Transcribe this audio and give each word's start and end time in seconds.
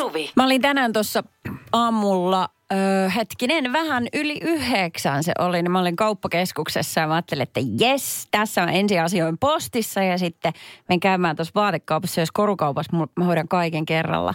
Suvi. 0.00 0.30
Mä 0.36 0.44
olin 0.44 0.62
tänään 0.62 0.92
tuossa 0.92 1.24
aamulla, 1.72 2.48
öö, 2.72 3.08
hetkinen, 3.08 3.72
vähän 3.72 4.06
yli 4.12 4.38
yhdeksän 4.42 5.24
se 5.24 5.32
oli, 5.38 5.62
niin 5.62 5.70
mä 5.70 5.80
olin 5.80 5.96
kauppakeskuksessa 5.96 7.00
ja 7.00 7.06
mä 7.06 7.14
ajattelin, 7.14 7.42
että 7.42 7.60
jes, 7.80 8.28
tässä 8.30 8.66
mä 8.66 8.72
ensin 8.72 9.02
asioin 9.02 9.38
postissa 9.38 10.02
ja 10.02 10.18
sitten 10.18 10.52
menen 10.88 11.00
käymään 11.00 11.36
tuossa 11.36 11.52
vaatekaupassa, 11.54 12.20
jos 12.20 12.32
korukaupassa 12.32 12.96
mä 13.16 13.24
hoidan 13.24 13.48
kaiken 13.48 13.86
kerralla. 13.86 14.34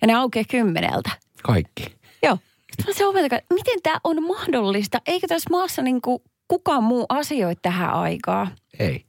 Ja 0.00 0.06
ne 0.06 0.14
aukeaa 0.14 0.44
kymmeneltä. 0.50 1.10
Kaikki. 1.42 1.84
Joo. 2.22 2.38
Sitten 2.70 2.86
mä 2.86 2.92
se 2.92 3.06
opetan, 3.06 3.40
miten 3.54 3.82
tämä 3.82 3.98
on 4.04 4.22
mahdollista? 4.22 4.98
Eikö 5.06 5.26
tässä 5.26 5.50
maassa 5.50 5.82
niinku 5.82 6.22
kukaan 6.48 6.84
muu 6.84 7.06
asioi 7.08 7.56
tähän 7.62 7.90
aikaan? 7.90 8.48
Ei. 8.78 9.04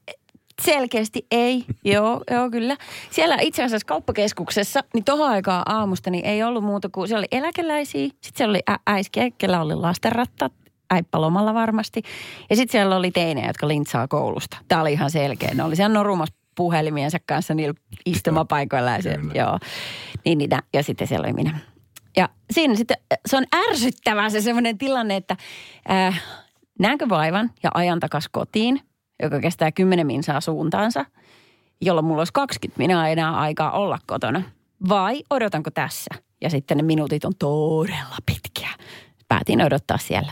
Selkeästi 0.62 1.26
ei, 1.32 1.66
joo, 1.86 2.24
joo 2.32 2.50
kyllä. 2.50 2.78
Siellä 3.12 3.38
itse 3.42 3.64
asiassa 3.64 3.86
kauppakeskuksessa, 3.86 4.84
niin 4.94 5.04
tohon 5.04 5.30
aikaan 5.30 5.64
aamusta 5.66 6.10
niin 6.10 6.26
ei 6.26 6.44
ollut 6.44 6.64
muuta 6.64 6.90
kuin, 6.92 7.08
siellä 7.08 7.20
oli 7.20 7.28
eläkeläisiä, 7.40 8.08
sitten 8.08 8.38
siellä 8.38 8.52
oli 8.52 8.62
ä- 8.72 8.80
äiskiä, 8.88 9.32
kellä 9.38 9.62
oli 9.62 9.76
lastenrattat, 9.76 10.54
äippälomalla 10.92 11.54
varmasti. 11.54 12.02
Ja 12.50 12.56
sitten 12.56 12.72
siellä 12.72 12.96
oli 12.96 13.12
teinejä, 13.12 13.48
jotka 13.48 13.68
lintsaa 13.68 14.08
koulusta. 14.08 14.58
Tämä 14.68 14.82
oli 14.82 14.94
ihan 14.94 15.12
selkeä. 15.12 15.54
Ne 15.54 15.64
oli 15.64 15.76
siellä 15.76 15.94
norumassa 15.94 16.36
puhelimiensa 16.56 17.18
kanssa 17.26 17.54
niillä 17.54 17.74
istumapaikoilla 18.06 18.92
ja 18.92 19.02
se, 19.02 19.20
joo. 19.34 19.60
Niin, 20.26 20.38
niin, 20.38 20.50
ja 20.74 20.84
sitten 20.84 21.08
siellä 21.08 21.26
oli 21.26 21.34
minä. 21.34 21.60
Ja 22.18 22.30
siinä 22.52 22.76
sitten, 22.76 22.98
se 23.26 23.38
on 23.38 23.44
ärsyttävää 23.70 24.30
se 24.30 24.42
semmoinen 24.42 24.78
tilanne, 24.78 25.16
että 25.16 25.36
äh, 25.92 26.24
näenkö 26.80 27.10
vaivan 27.10 27.52
ja 27.64 27.72
ajan 27.74 28.00
takas 28.00 28.30
kotiin, 28.32 28.82
joka 29.24 29.40
kestää 29.40 29.72
10 29.72 30.08
minsaa 30.08 30.42
suuntaansa, 30.42 31.06
jolloin 31.82 32.06
mulla 32.06 32.22
olisi 32.22 32.34
20 32.34 32.78
minaa 32.78 33.08
enää 33.10 33.36
aikaa 33.40 33.72
olla 33.72 34.00
kotona. 34.08 34.42
Vai 34.90 35.24
odotanko 35.30 35.72
tässä? 35.72 36.16
Ja 36.42 36.50
sitten 36.50 36.78
ne 36.78 36.84
minuutit 36.84 37.26
on 37.26 37.34
todella 37.40 38.18
pitkiä. 38.26 38.70
Päätin 39.28 39.62
odottaa 39.66 39.98
siellä. 39.98 40.32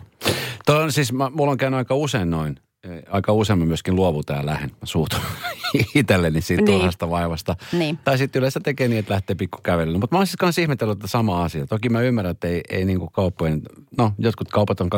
Toi 0.66 0.84
on 0.84 0.92
siis, 0.92 1.14
mä, 1.14 1.30
mulla 1.30 1.52
on 1.52 1.58
käynyt 1.58 1.78
aika 1.78 1.96
usein 1.96 2.30
noin. 2.30 2.56
Eh, 2.84 3.04
Aika 3.12 3.34
usein 3.34 3.60
mä 3.60 3.66
myöskin 3.66 3.96
luovutan 3.96 4.38
ja 4.38 4.46
lähden. 4.46 4.70
Mä 4.70 4.86
suutun 4.86 5.20
itselleni 5.96 6.42
siitä 6.42 6.64
Niin. 6.64 6.78
turhasta 6.80 7.10
vaivasta. 7.10 7.56
Niin. 7.72 8.00
Tai 8.04 8.18
sitten 8.18 8.40
yleensä 8.40 8.60
tekee 8.60 8.88
niin, 8.88 9.00
että 9.00 9.14
lähtee 9.14 9.36
pikku 9.36 9.60
kävelyllä. 9.64 9.98
Mutta 10.00 10.16
mä 10.16 10.20
oon 10.20 10.28
siis 10.28 10.36
kanssa 10.38 10.62
ihmetellyt 10.62 11.00
tätä 11.00 11.08
samaa 11.08 11.44
asiaa. 11.44 11.68
Toki 11.68 11.90
mä 11.90 12.02
ymmärrän, 12.02 12.32
että 12.32 12.48
ei, 12.48 12.62
ei 12.70 12.86
niinku 12.86 13.10
kauppojen, 13.10 13.62
no 13.98 14.12
jotkut 14.18 14.48
kaupat 14.50 14.82
on 14.82 14.90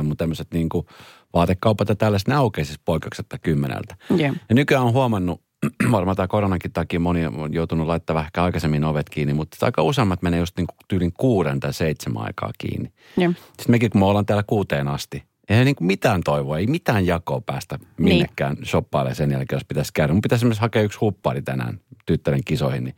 24-7, 0.00 0.02
mutta 0.02 0.22
tämmöiset 0.22 0.48
niinku 0.54 0.86
vaatekaupat 1.34 1.88
ja 1.88 1.96
tällaiset, 1.96 2.28
ne 2.28 2.34
aukeaa 2.34 2.64
siis 2.64 2.80
poikkeuksetta 2.84 3.38
kymmeneltä. 3.38 3.96
Joo. 4.10 4.34
Ja 4.48 4.54
nykyään 4.54 4.84
on 4.84 4.92
huomannut, 4.92 5.40
varmaan 5.92 6.16
tämä 6.16 6.28
koronankin 6.28 6.72
takia 6.72 7.00
moni 7.00 7.26
on 7.26 7.54
joutunut 7.54 7.86
laittamaan 7.86 8.26
ehkä 8.26 8.42
aikaisemmin 8.42 8.84
ovet 8.84 9.10
kiinni, 9.10 9.34
mutta 9.34 9.66
aika 9.66 9.82
useammat 9.82 10.22
menee 10.22 10.40
just 10.40 10.56
niin 10.56 10.66
tyylin 10.88 11.12
kuuden 11.12 11.60
tai 11.60 11.72
seitsemän 11.72 12.22
aikaa 12.22 12.50
kiinni. 12.58 12.92
Joo. 13.16 13.32
Sitten 13.32 13.70
mekin, 13.70 13.90
kun 13.90 14.00
me 14.00 14.04
ollaan 14.04 14.26
täällä 14.26 14.44
kuuteen 14.46 14.88
asti, 14.88 15.22
ei 15.48 15.64
niin 15.64 15.76
kuin 15.76 15.86
mitään 15.86 16.20
toivoa, 16.24 16.58
ei 16.58 16.66
mitään 16.66 17.06
jakoa 17.06 17.40
päästä 17.40 17.78
minnekään 17.98 18.54
niin. 18.54 18.66
shoppailemaan 18.66 19.16
sen 19.16 19.30
jälkeen, 19.30 19.56
jos 19.56 19.64
pitäisi 19.64 19.92
käydä. 19.94 20.12
Mun 20.12 20.22
pitäisi 20.22 20.40
esimerkiksi 20.40 20.60
hakea 20.60 20.82
yksi 20.82 20.98
huppari 20.98 21.42
tänään 21.42 21.80
tyttären 22.06 22.44
kisoihin, 22.44 22.84
niin 22.84 22.96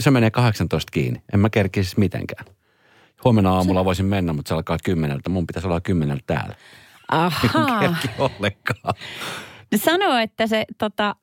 se 0.00 0.10
menee 0.10 0.30
18 0.30 0.90
kiinni. 0.90 1.22
En 1.34 1.40
mä 1.40 1.50
kerkisi 1.50 1.98
mitenkään. 1.98 2.44
Huomenna 3.24 3.54
aamulla 3.54 3.84
voisin 3.84 4.06
mennä, 4.06 4.32
mutta 4.32 4.48
se 4.48 4.54
alkaa 4.54 4.78
kymmeneltä. 4.84 5.28
Mun 5.28 5.46
pitäisi 5.46 5.68
olla 5.68 5.80
kymmeneltä 5.80 6.22
täällä. 6.26 6.54
Ahaa. 7.08 7.96
ollenkaan. 8.18 8.94
Ne 9.72 9.78
sanoo, 9.78 10.16
että 10.16 10.46
se 10.46 10.64
tota, 10.78 11.16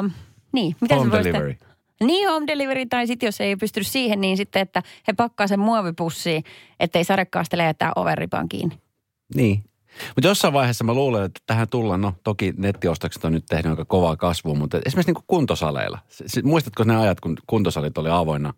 um, 0.00 0.10
niin, 0.52 0.76
mitä 0.80 0.94
Home 0.94 1.10
se 1.10 1.18
delivery. 1.18 1.56
Niin, 2.00 2.28
home 2.28 2.46
delivery, 2.46 2.86
tai 2.86 3.06
sitten 3.06 3.26
jos 3.26 3.40
ei 3.40 3.56
pysty 3.56 3.84
siihen, 3.84 4.20
niin 4.20 4.36
sitten, 4.36 4.62
että 4.62 4.82
he 5.08 5.12
pakkaa 5.12 5.46
sen 5.46 5.60
muovipussiin, 5.60 6.44
ettei 6.80 7.04
sadekaastele 7.04 7.62
jättää 7.62 7.92
ovenripan 7.96 8.48
kiinni. 8.48 8.78
Niin. 9.34 9.64
Mutta 10.08 10.28
jossain 10.28 10.54
vaiheessa 10.54 10.84
mä 10.84 10.94
luulen, 10.94 11.24
että 11.24 11.40
tähän 11.46 11.68
tullaan, 11.68 12.00
no 12.00 12.12
toki 12.24 12.54
nettiostokset 12.56 13.24
on 13.24 13.32
nyt 13.32 13.46
tehnyt 13.48 13.70
aika 13.70 13.84
kovaa 13.84 14.16
kasvua, 14.16 14.54
mutta 14.54 14.80
esimerkiksi 14.86 15.08
niin 15.08 15.14
kuin 15.14 15.24
kuntosaleilla. 15.26 15.98
Muistatko 16.44 16.84
ne 16.84 16.96
ajat, 16.96 17.20
kun 17.20 17.36
kuntosalit 17.46 17.98
oli 17.98 18.10
avoinna 18.10 18.54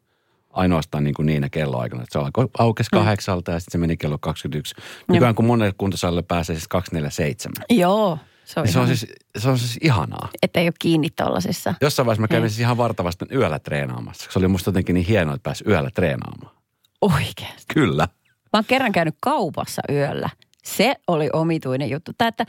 ainoastaan 0.58 1.04
niin 1.04 1.14
kuin 1.14 1.26
niinä 1.26 1.48
kelloaikana? 1.48 2.02
Että 2.02 2.12
se 2.12 2.24
alkoi 2.24 2.48
aukesi 2.58 2.90
kahdeksalta 2.90 3.52
ja 3.52 3.60
sitten 3.60 3.72
se 3.72 3.78
meni 3.78 3.96
kello 3.96 4.18
21. 4.18 4.74
Nykyään 5.08 5.34
kun 5.34 5.44
monelle 5.44 5.74
kuntosalille 5.78 6.22
pääsee 6.22 6.56
siis 6.56 6.68
247. 6.68 7.52
Joo, 7.70 8.18
se 8.44 8.60
on, 8.60 8.64
Niin 8.64 8.72
se, 8.72 8.78
on 8.78 8.86
siis, 8.86 9.06
se 9.38 9.48
on 9.48 9.58
siis 9.58 9.78
ihanaa. 9.82 10.28
että 10.42 10.60
ei 10.60 10.66
ole 10.66 10.72
kiinni 10.78 11.10
tollasissa. 11.10 11.74
Jossain 11.80 12.06
vaiheessa 12.06 12.20
mä 12.20 12.28
kävin 12.28 12.50
siis 12.50 12.60
ihan 12.60 12.76
vartavasti 12.76 13.24
yöllä 13.34 13.58
treenaamassa. 13.58 14.30
Se 14.32 14.38
oli 14.38 14.48
musta 14.48 14.68
jotenkin 14.68 14.94
niin 14.94 15.06
hienoa, 15.06 15.34
että 15.34 15.42
pääsi 15.48 15.64
yöllä 15.68 15.90
treenaamaan. 15.94 16.54
Oikeasti. 17.00 17.74
Kyllä. 17.74 18.08
Mä 18.52 18.56
oon 18.58 18.64
kerran 18.64 18.92
käynyt 18.92 19.14
kaupassa 19.20 19.82
yöllä. 19.90 20.30
Se 20.64 20.94
oli 21.06 21.30
omituinen 21.32 21.90
juttu. 21.90 22.12
Tää, 22.18 22.28
että, 22.28 22.46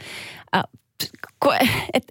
äh, 0.55 0.63
ko, 1.39 1.53
et, 1.93 2.03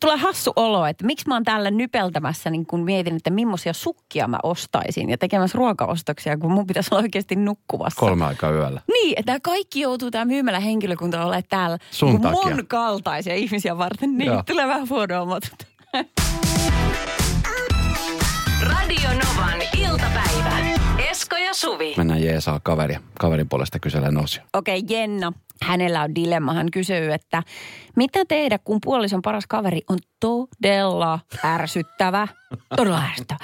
tulee 0.00 0.16
hassu 0.16 0.52
olo, 0.56 0.86
että 0.86 1.06
miksi 1.06 1.28
mä 1.28 1.34
oon 1.34 1.44
täällä 1.44 1.70
nypeltämässä, 1.70 2.50
niin 2.50 2.66
kun 2.66 2.80
mietin, 2.84 3.16
että 3.16 3.30
millaisia 3.30 3.72
sukkia 3.72 4.28
mä 4.28 4.38
ostaisin 4.42 5.10
ja 5.10 5.18
tekemässä 5.18 5.58
ruokaostoksia, 5.58 6.36
kun 6.38 6.52
mun 6.52 6.66
pitäisi 6.66 6.88
olla 6.92 7.02
oikeasti 7.02 7.36
nukkuvassa. 7.36 8.00
Kolme 8.00 8.24
aikaa 8.24 8.50
yöllä. 8.50 8.80
Niin, 8.92 9.14
että 9.16 9.40
kaikki 9.42 9.80
joutuu 9.80 10.10
tämä 10.10 10.24
myymälä 10.24 10.60
henkilökunta 10.60 11.24
olemaan 11.24 11.42
täällä 11.48 11.78
Sun 11.90 12.08
niin 12.08 12.20
takia. 12.22 12.54
mun 12.56 12.66
kaltaisia 12.66 13.34
ihmisiä 13.34 13.78
varten. 13.78 14.18
Niin, 14.18 14.26
Joo. 14.32 14.42
tulee 14.46 14.66
vähän 14.68 14.88
huonoa. 14.88 15.38
Radio 18.62 19.08
Novan 19.08 19.62
iltapäivä. 19.78 20.57
Esko 21.28 21.36
ja 21.36 21.54
Suvi. 21.54 21.94
Mennään 21.96 22.22
jeesaa 22.22 22.60
kaveria. 22.62 23.00
Kaverin 23.20 23.48
puolesta 23.48 23.78
kyselen 23.78 24.18
osio. 24.18 24.42
Okei, 24.52 24.78
okay, 24.78 24.96
Jenna. 24.96 25.32
Hänellä 25.62 26.02
on 26.02 26.14
dilemma. 26.14 26.52
Hän 26.52 26.70
kysyy, 26.70 27.12
että 27.12 27.42
mitä 27.96 28.24
tehdä, 28.24 28.58
kun 28.58 28.78
puolison 28.84 29.22
paras 29.22 29.44
kaveri 29.48 29.80
on 29.88 29.98
todella 30.20 31.20
ärsyttävä. 31.44 32.28
Todella 32.76 33.02
ärsyttävä. 33.10 33.38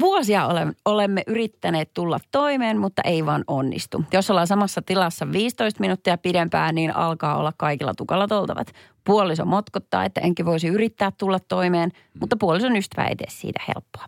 Vuosia 0.00 0.46
olemme, 0.46 0.72
olemme 0.84 1.22
yrittäneet 1.26 1.90
tulla 1.94 2.18
toimeen, 2.32 2.78
mutta 2.78 3.02
ei 3.04 3.26
vaan 3.26 3.44
onnistu. 3.46 4.04
Jos 4.12 4.30
ollaan 4.30 4.46
samassa 4.46 4.82
tilassa 4.82 5.32
15 5.32 5.80
minuuttia 5.80 6.18
pidempään, 6.18 6.74
niin 6.74 6.96
alkaa 6.96 7.36
olla 7.36 7.52
kaikilla 7.56 7.94
tukalla 7.94 8.28
toltavat. 8.28 8.72
Puoliso 9.04 9.44
motkottaa, 9.44 10.04
että 10.04 10.20
enkin 10.20 10.46
voisi 10.46 10.68
yrittää 10.68 11.12
tulla 11.18 11.38
toimeen, 11.48 11.90
mutta 12.20 12.36
puolison 12.36 12.76
ystävä 12.76 13.08
ei 13.08 13.16
tee 13.16 13.30
siitä 13.30 13.62
helppoa. 13.68 14.04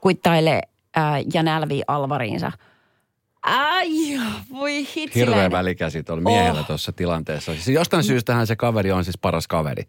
Kuittailee 0.00 0.62
ää, 0.96 1.20
ja 1.34 1.42
nälvii 1.42 1.82
alvariinsa. 1.88 2.52
Ai, 3.42 3.88
voi 4.50 4.72
hitsiläinen. 4.96 5.34
Hirveä 5.34 5.50
välikäsi 5.50 6.02
tuolla 6.02 6.22
miehellä 6.22 6.60
Oh. 6.60 6.66
tuossa 6.66 6.92
tilanteessa. 6.92 7.52
Siis 7.52 7.68
jostain 7.68 8.04
syystähän 8.04 8.46
se 8.46 8.56
kaveri 8.56 8.92
on 8.92 9.04
siis 9.04 9.18
paras 9.18 9.48
kaveri. 9.48 9.82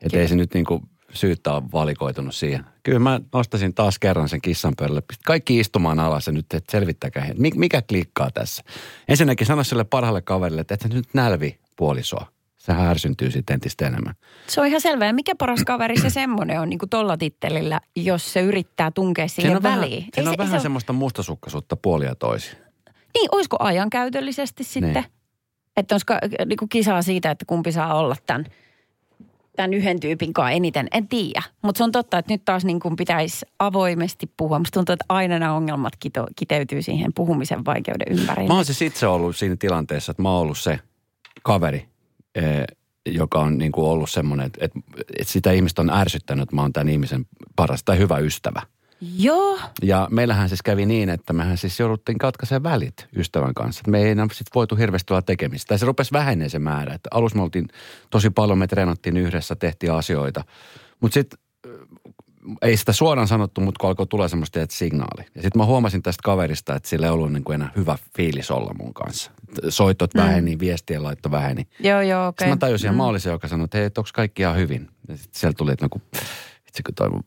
Että 0.00 0.18
ei 0.18 0.28
se 0.28 0.36
nyt 0.36 0.54
niinku 0.54 0.82
syyttä 1.12 1.52
ole 1.52 1.62
valikoitunut 1.72 2.34
siihen. 2.34 2.64
Kyllä 2.82 2.98
mä 2.98 3.20
nostasin 3.32 3.74
taas 3.74 3.98
kerran 3.98 4.28
sen 4.28 4.40
kissan 4.40 4.74
pöydälle. 4.78 5.02
Kaikki 5.24 5.58
istumaan 5.58 5.98
alas 5.98 6.26
ja 6.26 6.32
nyt 6.32 6.46
että 6.54 6.72
selvittäkää. 6.72 7.26
Mikä 7.54 7.82
klikkaa 7.82 8.30
tässä? 8.30 8.62
Ensinnäkin 9.08 9.46
sano 9.46 9.64
sille 9.64 9.84
parhaalle 9.84 10.22
kaverille, 10.22 10.60
että 10.60 10.74
et 10.74 10.94
nyt 10.94 11.14
nälvi 11.14 11.58
puolisoa. 11.76 12.26
Sehän 12.68 12.86
ärsyntyy 12.88 13.30
sitten 13.30 13.54
entistä 13.54 13.86
enemmän. 13.86 14.14
Se 14.46 14.60
on 14.60 14.66
ihan 14.66 14.80
selvää. 14.80 15.06
Ja 15.08 15.14
Mikä 15.14 15.34
paras 15.34 15.64
kaveri 15.66 16.00
se 16.00 16.10
semmoinen 16.10 16.60
on 16.60 16.68
niin 16.70 16.78
kuin 16.78 16.90
tolla 16.90 17.16
tittelillä, 17.16 17.80
jos 17.96 18.32
se 18.32 18.40
yrittää 18.40 18.90
tunkea 18.90 19.28
siihen 19.28 19.56
on 19.56 19.62
vähän, 19.62 19.80
väliin? 19.80 20.06
siinä 20.14 20.30
on 20.30 20.34
se, 20.34 20.38
vähän 20.38 20.50
se 20.50 20.54
ole- 20.56 20.62
semmoista 20.62 20.92
mustasukkaisuutta 20.92 21.76
puolia 21.76 22.14
toisin. 22.14 22.58
Niin, 23.14 23.28
olisiko 23.32 23.56
ajankäytöllisesti 23.60 24.64
sitten? 24.64 24.92
Niin. 24.92 25.04
Että 25.76 25.94
olisiko 25.94 26.14
niin 26.46 26.56
kuin 26.56 26.68
kisaa 26.68 27.02
siitä, 27.02 27.30
että 27.30 27.44
kumpi 27.44 27.72
saa 27.72 27.94
olla 27.94 28.16
tämän, 28.26 28.44
tämän 29.56 29.74
yhden 29.74 30.00
tyypin 30.00 30.32
kanssa 30.32 30.50
eniten. 30.50 30.88
En 30.92 31.08
tiedä. 31.08 31.42
Mutta 31.62 31.78
se 31.78 31.84
on 31.84 31.92
totta, 31.92 32.18
että 32.18 32.32
nyt 32.34 32.44
taas 32.44 32.64
niin 32.64 32.80
kuin 32.80 32.96
pitäisi 32.96 33.46
avoimesti 33.58 34.30
puhua. 34.36 34.58
Musta 34.58 34.74
tuntuu, 34.74 34.92
että 34.92 35.04
aina 35.08 35.38
nämä 35.38 35.54
ongelmat 35.54 35.92
kito, 36.00 36.26
kiteytyy 36.36 36.82
siihen 36.82 37.12
puhumisen 37.14 37.64
vaikeuden 37.64 38.18
ympärille. 38.18 38.48
Mä 38.48 38.54
oon 38.54 38.64
siis 38.64 38.82
itse 38.82 39.06
ollut 39.06 39.36
siinä 39.36 39.56
tilanteessa, 39.58 40.10
että 40.10 40.22
mä 40.22 40.30
oon 40.30 40.40
ollut 40.40 40.58
se 40.58 40.78
kaveri, 41.42 41.88
joka 43.06 43.38
on 43.38 43.58
niin 43.58 43.72
kuin 43.72 43.86
ollut 43.86 44.10
semmoinen, 44.10 44.46
että, 44.46 44.64
että, 44.64 44.80
että 45.18 45.32
sitä 45.32 45.52
ihmistä 45.52 45.82
on 45.82 45.90
ärsyttänyt, 45.90 46.42
että 46.42 46.56
mä 46.56 46.62
oon 46.62 46.72
tämän 46.72 46.88
ihmisen 46.88 47.26
paras 47.56 47.84
tai 47.84 47.98
hyvä 47.98 48.18
ystävä. 48.18 48.62
Joo. 49.18 49.58
Ja 49.82 50.08
meillähän 50.10 50.48
siis 50.48 50.62
kävi 50.62 50.86
niin, 50.86 51.08
että 51.08 51.32
mehän 51.32 51.58
siis 51.58 51.80
jouduttiin 51.80 52.18
katkaisemaan 52.18 52.62
välit 52.62 53.08
ystävän 53.16 53.54
kanssa. 53.54 53.82
Me 53.86 54.02
ei 54.02 54.10
enää 54.10 54.26
sit 54.32 54.46
voitu 54.54 54.76
hirveästi 54.76 55.12
olla 55.12 55.22
tekemistä. 55.22 55.68
Tai 55.68 55.78
se 55.78 55.86
rupesi 55.86 56.12
vähenee 56.12 56.48
se 56.48 56.58
määrä. 56.58 56.94
Että 56.94 57.08
alussa 57.12 57.36
me 57.36 57.42
oltiin 57.42 57.68
tosi 58.10 58.30
paljon, 58.30 58.58
me 58.58 58.66
treenattiin 58.66 59.16
yhdessä, 59.16 59.56
tehtiin 59.56 59.92
asioita. 59.92 60.44
Mutta 61.00 61.14
sitten 61.14 61.38
ei 62.62 62.76
sitä 62.76 62.92
suoraan 62.92 63.28
sanottu, 63.28 63.60
mutta 63.60 63.78
kun 63.80 63.88
alkoi 63.88 64.06
tulla 64.06 64.28
semmoista 64.28 64.60
että 64.60 64.76
signaali. 64.76 65.26
Ja 65.34 65.42
sitten 65.42 65.60
mä 65.60 65.64
huomasin 65.64 66.02
tästä 66.02 66.20
kaverista, 66.24 66.76
että 66.76 66.88
sillä 66.88 67.06
ei 67.06 67.12
ollut 67.12 67.32
niin 67.32 67.44
kuin 67.44 67.54
enää 67.54 67.72
hyvä 67.76 67.98
fiilis 68.16 68.50
olla 68.50 68.74
mun 68.78 68.94
kanssa. 68.94 69.30
Soitot 69.68 70.14
mm. 70.14 70.20
väheni, 70.20 70.58
viestien 70.58 71.02
laitto 71.02 71.30
väheni. 71.30 71.68
Joo, 71.80 72.00
joo, 72.00 72.26
okei. 72.26 72.44
Sitten 72.44 72.48
mä 72.48 72.56
tajusin, 72.56 72.88
ja 72.88 72.92
mä 72.92 73.06
olin 73.06 73.20
se, 73.20 73.30
joka 73.30 73.48
sanoi, 73.48 73.64
että 73.64 73.78
hei, 73.78 73.86
onko 73.86 74.10
kaikki 74.14 74.42
ihan 74.42 74.56
hyvin. 74.56 74.88
Ja 75.08 75.16
sitten 75.16 75.40
sieltä 75.40 75.56
tuli, 75.56 75.72
että 75.72 75.84
no 75.84 75.88
kun, 75.88 76.02
itse 76.68 76.82
kun 76.82 76.94
toi 76.94 77.10
mun 77.10 77.24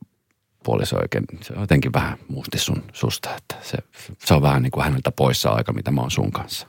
puoliso 0.64 0.98
oikein, 0.98 1.24
se 1.42 1.54
on 1.54 1.62
jotenkin 1.62 1.94
vähän 1.94 2.18
musti 2.28 2.60
sun 2.60 2.84
susta, 2.94 3.36
että 3.36 3.56
se, 3.62 3.78
se 4.20 4.34
on 4.34 4.42
vähän 4.42 4.62
niin 4.62 4.72
kuin 4.72 4.84
häneltä 4.84 5.12
poissa 5.12 5.50
aika, 5.50 5.74
mitä 5.74 5.92
mä 5.92 6.02
oon 6.02 6.12
sun 6.12 6.32
kanssa. 6.32 6.68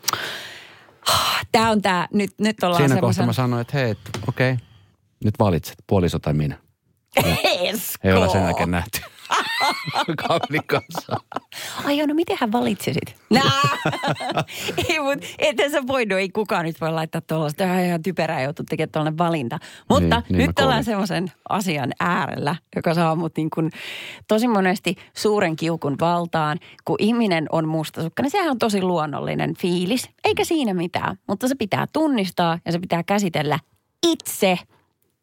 Tämä 1.52 1.70
on 1.70 1.82
tämä, 1.82 2.08
nyt, 2.12 2.30
nyt 2.38 2.62
ollaan 2.62 2.82
Siinä 2.82 2.94
kohtaa 2.94 3.12
semmoisen... 3.12 3.26
mä 3.26 3.32
sanoin, 3.32 3.60
että 3.60 3.78
hei, 3.78 3.94
okei, 4.28 4.56
nyt 5.24 5.34
valitset, 5.38 5.76
puoliso 5.86 6.18
tai 6.18 6.34
minä. 6.34 6.58
Esko! 7.16 8.08
Ei 8.08 8.12
olla 8.12 8.28
sen 8.28 8.42
jälkeen 8.42 8.70
nähty. 8.70 9.00
Kaverin 10.26 10.66
kanssa. 10.66 11.16
Ai 11.84 12.06
no 12.06 12.14
miten 12.14 12.36
hän 12.40 12.52
valitsisit? 12.52 13.16
Nää. 13.30 13.42
ei, 14.88 14.98
mutta 15.00 15.26
ethän 15.38 15.70
sä 15.70 15.86
voinut, 15.86 16.18
ei 16.18 16.28
kukaan 16.28 16.64
nyt 16.64 16.80
voi 16.80 16.92
laittaa 16.92 17.20
tuollaista. 17.20 17.58
Tämä 17.58 17.72
on 17.74 17.80
ihan 17.80 18.02
typerää 18.02 18.42
joutua 18.42 18.64
tekemään 18.68 18.90
tuollainen 18.92 19.18
valinta. 19.18 19.58
Mutta 19.88 20.22
Niin, 20.28 20.38
niin 20.38 20.46
nyt 20.46 20.58
ollaan 20.58 20.84
semmoisen 20.84 21.32
asian 21.48 21.92
äärellä, 22.00 22.56
joka 22.76 22.94
saa 22.94 23.16
mut 23.16 23.36
niin 23.36 23.50
kuin 23.50 23.70
tosi 24.28 24.48
monesti 24.48 24.96
suuren 25.16 25.56
kiukun 25.56 25.96
valtaan. 26.00 26.58
Kun 26.84 26.96
ihminen 26.98 27.46
on 27.52 27.68
mustasukka, 27.68 28.22
niin 28.22 28.30
sehän 28.30 28.50
on 28.50 28.58
tosi 28.58 28.82
luonnollinen 28.82 29.56
fiilis. 29.56 30.10
Eikä 30.24 30.44
siinä 30.44 30.74
mitään, 30.74 31.16
mutta 31.28 31.48
se 31.48 31.54
pitää 31.54 31.86
tunnistaa 31.92 32.58
ja 32.66 32.72
se 32.72 32.78
pitää 32.78 33.02
käsitellä 33.02 33.58
itse– 34.02 34.58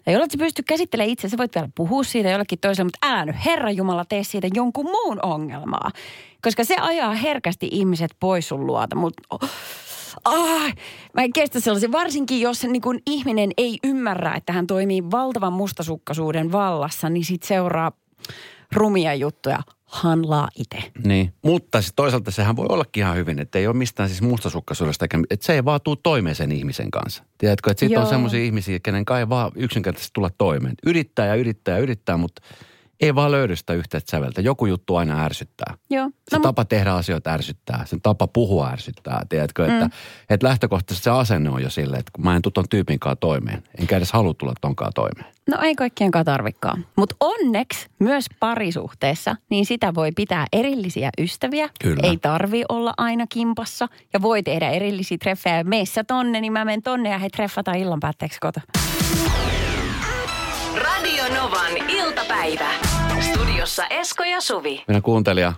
ja 0.09 0.13
jolloin 0.13 0.31
sä 0.31 0.37
pysty 0.37 0.63
käsittelemään 0.63 1.09
itse, 1.09 1.29
sä 1.29 1.37
voit 1.37 1.55
vielä 1.55 1.69
puhua 1.75 2.03
siitä 2.03 2.29
jollekin 2.29 2.59
toiselle, 2.59 2.85
mutta 2.85 3.07
älä 3.07 3.25
nyt 3.25 3.45
Herra 3.45 3.71
Jumala 3.71 4.05
tee 4.05 4.23
siitä 4.23 4.47
jonkun 4.53 4.85
muun 4.85 5.19
ongelmaa. 5.23 5.91
Koska 6.41 6.63
se 6.63 6.75
ajaa 6.75 7.13
herkästi 7.13 7.67
ihmiset 7.71 8.11
pois 8.19 8.47
sun 8.47 8.67
luota. 8.67 8.95
Mutta 8.95 9.23
oh, 9.29 9.49
ah, 10.25 10.73
mä 11.13 11.21
en 11.21 11.33
kestä 11.33 11.59
sellaisen, 11.59 11.91
varsinkin 11.91 12.41
jos 12.41 12.63
niin 12.63 12.81
kun 12.81 12.99
ihminen 13.07 13.51
ei 13.57 13.77
ymmärrä, 13.83 14.35
että 14.35 14.53
hän 14.53 14.67
toimii 14.67 15.03
valtavan 15.11 15.53
mustasukkaisuuden 15.53 16.51
vallassa, 16.51 17.09
niin 17.09 17.25
sit 17.25 17.43
seuraa 17.43 17.91
rumia 18.71 19.13
juttuja. 19.13 19.59
Hanlaa 19.89 20.49
itse. 20.55 20.91
Niin, 21.03 21.33
mutta 21.41 21.81
siis 21.81 21.93
toisaalta 21.95 22.31
sehän 22.31 22.55
voi 22.55 22.65
ollakin 22.69 23.01
ihan 23.01 23.15
hyvin, 23.15 23.39
että 23.39 23.59
ei 23.59 23.67
ole 23.67 23.75
mistään 23.75 24.09
siis 24.09 24.21
mustasukkaisuudesta, 24.21 25.05
että 25.05 25.45
se 25.45 25.53
ei 25.53 25.65
vaan 25.65 25.81
tuu 25.83 25.95
toimeen 25.95 26.35
sen 26.35 26.51
ihmisen 26.51 26.91
kanssa. 26.91 27.23
Tiedätkö, 27.37 27.71
että 27.71 27.79
sitten 27.79 28.01
on 28.01 28.07
semmoisia 28.07 28.43
ihmisiä, 28.43 28.79
kenen 28.83 29.05
kai 29.05 29.29
vaan 29.29 29.51
yksinkertaisesti 29.55 30.13
tulla 30.13 30.29
toimeen. 30.37 30.75
Yrittää 30.85 31.25
ja 31.25 31.35
yrittää 31.35 31.77
ja 31.77 31.83
yrittää, 31.83 32.17
mutta 32.17 32.41
ei 33.01 33.15
vaan 33.15 33.31
löydy 33.31 33.55
sitä 33.55 33.73
yhteistä 33.73 34.11
säveltä. 34.11 34.41
Joku 34.41 34.65
juttu 34.65 34.95
aina 34.95 35.23
ärsyttää. 35.23 35.73
Joo. 35.89 36.09
Se 36.29 36.37
No, 36.37 36.41
tapa 36.41 36.65
tehdä 36.65 36.93
asioita 36.93 37.31
ärsyttää, 37.31 37.85
sen 37.85 38.01
tapa 38.01 38.27
puhua 38.27 38.69
ärsyttää, 38.69 39.21
tiedätkö, 39.29 39.65
että, 39.65 39.85
mm. 39.85 39.91
että 40.29 40.47
lähtökohtaisesti 40.47 41.03
se 41.03 41.09
asenne 41.09 41.49
on 41.49 41.63
jo 41.63 41.69
silleen, 41.69 41.99
että 41.99 42.11
kun 42.15 42.23
mä 42.23 42.35
en 42.35 42.41
tuu 42.41 42.51
ton 42.51 42.69
tyypin 42.69 42.99
kanssa 42.99 43.15
toimeen, 43.15 43.63
enkä 43.79 43.97
edes 43.97 44.11
halua 44.11 44.33
tulla 44.33 44.53
tonkaan 44.61 44.91
toimeen. 44.95 45.25
No 45.49 45.57
ei 45.61 45.75
kaikkienkaan 45.75 46.25
tarvikaan. 46.25 46.85
Mutta 46.95 47.15
onneksi 47.19 47.87
myös 47.99 48.25
parisuhteessa, 48.39 49.35
niin 49.49 49.65
sitä 49.65 49.93
voi 49.95 50.11
pitää 50.15 50.45
erillisiä 50.53 51.09
ystäviä. 51.17 51.69
Kyllä. 51.81 51.99
Ei 52.03 52.17
tarvi 52.17 52.63
olla 52.69 52.93
aina 52.97 53.25
kimpassa. 53.29 53.87
Ja 54.13 54.21
voi 54.21 54.43
tehdä 54.43 54.69
erillisiä 54.69 55.17
treffejä. 55.17 55.63
Meissä 55.63 56.03
tonne, 56.03 56.41
niin 56.41 56.53
mä 56.53 56.65
menen 56.65 56.81
tonne 56.81 57.09
ja 57.09 57.17
he 57.17 57.29
treffataan 57.29 57.77
illan 57.77 57.99
päätteeksi 57.99 58.39
kota. 58.39 58.61
Radio 60.75 61.23
Novan 61.35 61.89
iltapäivä. 61.89 62.88
Studiossa 63.21 63.87
Esko 63.89 64.23
ja 64.23 64.41
Suvi. 64.41 64.83
Meidän 64.87 65.01
kuuntelija 65.01 65.53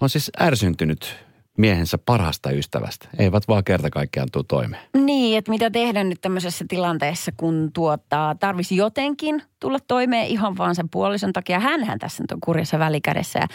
on 0.00 0.10
siis 0.10 0.30
ärsyntynyt 0.40 1.16
miehensä 1.58 1.98
parhaasta 1.98 2.50
ystävästä. 2.50 3.08
Eivät 3.18 3.48
vaan 3.48 3.64
kerta 3.64 3.90
kaikkiaan 3.90 4.28
tuu 4.32 4.42
toimeen. 4.42 4.82
Niin, 4.94 5.38
että 5.38 5.50
mitä 5.50 5.70
tehdä 5.70 6.04
nyt 6.04 6.20
tämmöisessä 6.20 6.64
tilanteessa, 6.68 7.32
kun 7.36 7.70
tuottaa, 7.74 8.34
tarvisi 8.34 8.76
jotenkin 8.76 9.42
tulla 9.60 9.78
toimeen 9.88 10.26
ihan 10.26 10.56
vaan 10.58 10.74
sen 10.74 10.88
puolison 10.88 11.32
takia. 11.32 11.60
Hänhän 11.60 11.98
tässä 11.98 12.22
nyt 12.22 12.32
on 12.32 12.40
kurjassa 12.40 12.78
välikädessä. 12.78 13.38
Ja, 13.38 13.46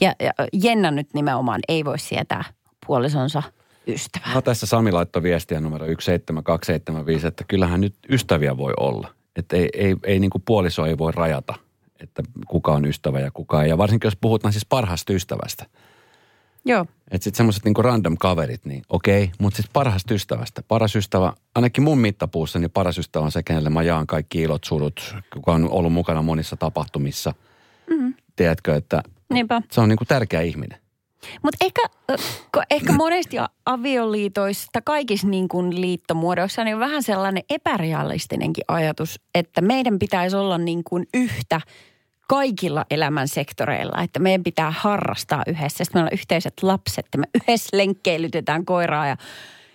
ja, 0.00 0.14
ja 0.20 0.32
Jenna 0.52 0.90
nyt 0.90 1.14
nimenomaan 1.14 1.60
ei 1.68 1.84
voi 1.84 1.98
sietää 1.98 2.44
puolisonsa 2.86 3.42
ystävää. 3.86 4.34
No 4.34 4.42
tässä 4.42 4.66
Sami 4.66 4.92
laittoi 4.92 5.22
viestiä 5.22 5.60
numero 5.60 5.86
17275, 5.86 7.26
että 7.26 7.44
kyllähän 7.48 7.80
nyt 7.80 7.94
ystäviä 8.08 8.56
voi 8.56 8.72
olla. 8.76 9.08
Että 9.36 9.56
ei, 9.56 9.68
ei, 9.74 9.96
ei 10.04 10.18
niin 10.18 10.30
kuin 10.30 10.42
puoliso 10.46 10.86
ei 10.86 10.98
voi 10.98 11.12
rajata, 11.12 11.54
että 12.02 12.22
kuka 12.48 12.72
on 12.72 12.84
ystävä 12.84 13.20
ja 13.20 13.30
kuka 13.30 13.62
ei. 13.62 13.68
Ja 13.68 13.78
varsinkin 13.78 14.06
jos 14.06 14.16
puhutaan 14.20 14.52
siis 14.52 14.66
parhaasta 14.66 15.12
ystävästä. 15.12 15.66
Joo. 16.64 16.86
Että 17.10 17.24
sitten 17.24 17.36
semmoiset 17.36 17.64
niinku 17.64 17.82
random 17.82 18.16
kaverit, 18.18 18.64
niin 18.64 18.82
okei, 18.88 19.30
mutta 19.38 19.56
sitten 19.56 19.72
parhaasta 19.72 20.14
ystävästä. 20.14 20.62
Paras 20.68 20.96
ystävä, 20.96 21.32
ainakin 21.54 21.84
mun 21.84 21.98
mittapuussa, 21.98 22.58
niin 22.58 22.70
paras 22.70 22.98
ystävä 22.98 23.24
on 23.24 23.32
se, 23.32 23.42
kenelle 23.42 23.70
mä 23.70 23.82
jaan 23.82 24.06
kaikki 24.06 24.42
ilot, 24.42 24.64
surut, 24.64 25.14
kuka 25.32 25.52
on 25.52 25.70
ollut 25.70 25.92
mukana 25.92 26.22
monissa 26.22 26.56
tapahtumissa. 26.56 27.34
Mm. 27.90 28.14
Tiedätkö, 28.36 28.74
että 28.74 29.02
Niinpä. 29.32 29.62
se 29.70 29.80
on 29.80 29.88
niinku 29.88 30.04
tärkeä 30.04 30.40
ihminen. 30.40 30.78
Mutta 31.42 31.64
ehkä, 31.64 31.82
ko- 32.56 32.64
ehkä 32.70 32.92
monesti 32.92 33.36
avioliitoista, 33.66 34.80
kaikissa 34.84 35.28
niin 35.28 35.48
kuin 35.48 35.80
liittomuodoissa, 35.80 36.64
niin 36.64 36.74
on 36.74 36.80
vähän 36.80 37.02
sellainen 37.02 37.42
epärealistinenkin 37.50 38.64
ajatus, 38.68 39.20
että 39.34 39.60
meidän 39.60 39.98
pitäisi 39.98 40.36
olla 40.36 40.58
niin 40.58 40.84
kuin 40.84 41.06
yhtä 41.14 41.60
kaikilla 42.30 42.84
elämän 42.90 43.28
sektoreilla, 43.28 44.02
että 44.02 44.20
meidän 44.20 44.42
pitää 44.42 44.72
harrastaa 44.76 45.42
yhdessä. 45.46 45.84
Sitten 45.84 46.00
meillä 46.00 46.08
on 46.08 46.12
yhteiset 46.12 46.62
lapset, 46.62 47.06
että 47.06 47.18
me 47.18 47.24
yhdessä 47.34 47.76
lenkkeilytetään 47.76 48.64
koiraa 48.64 49.06
ja, 49.06 49.16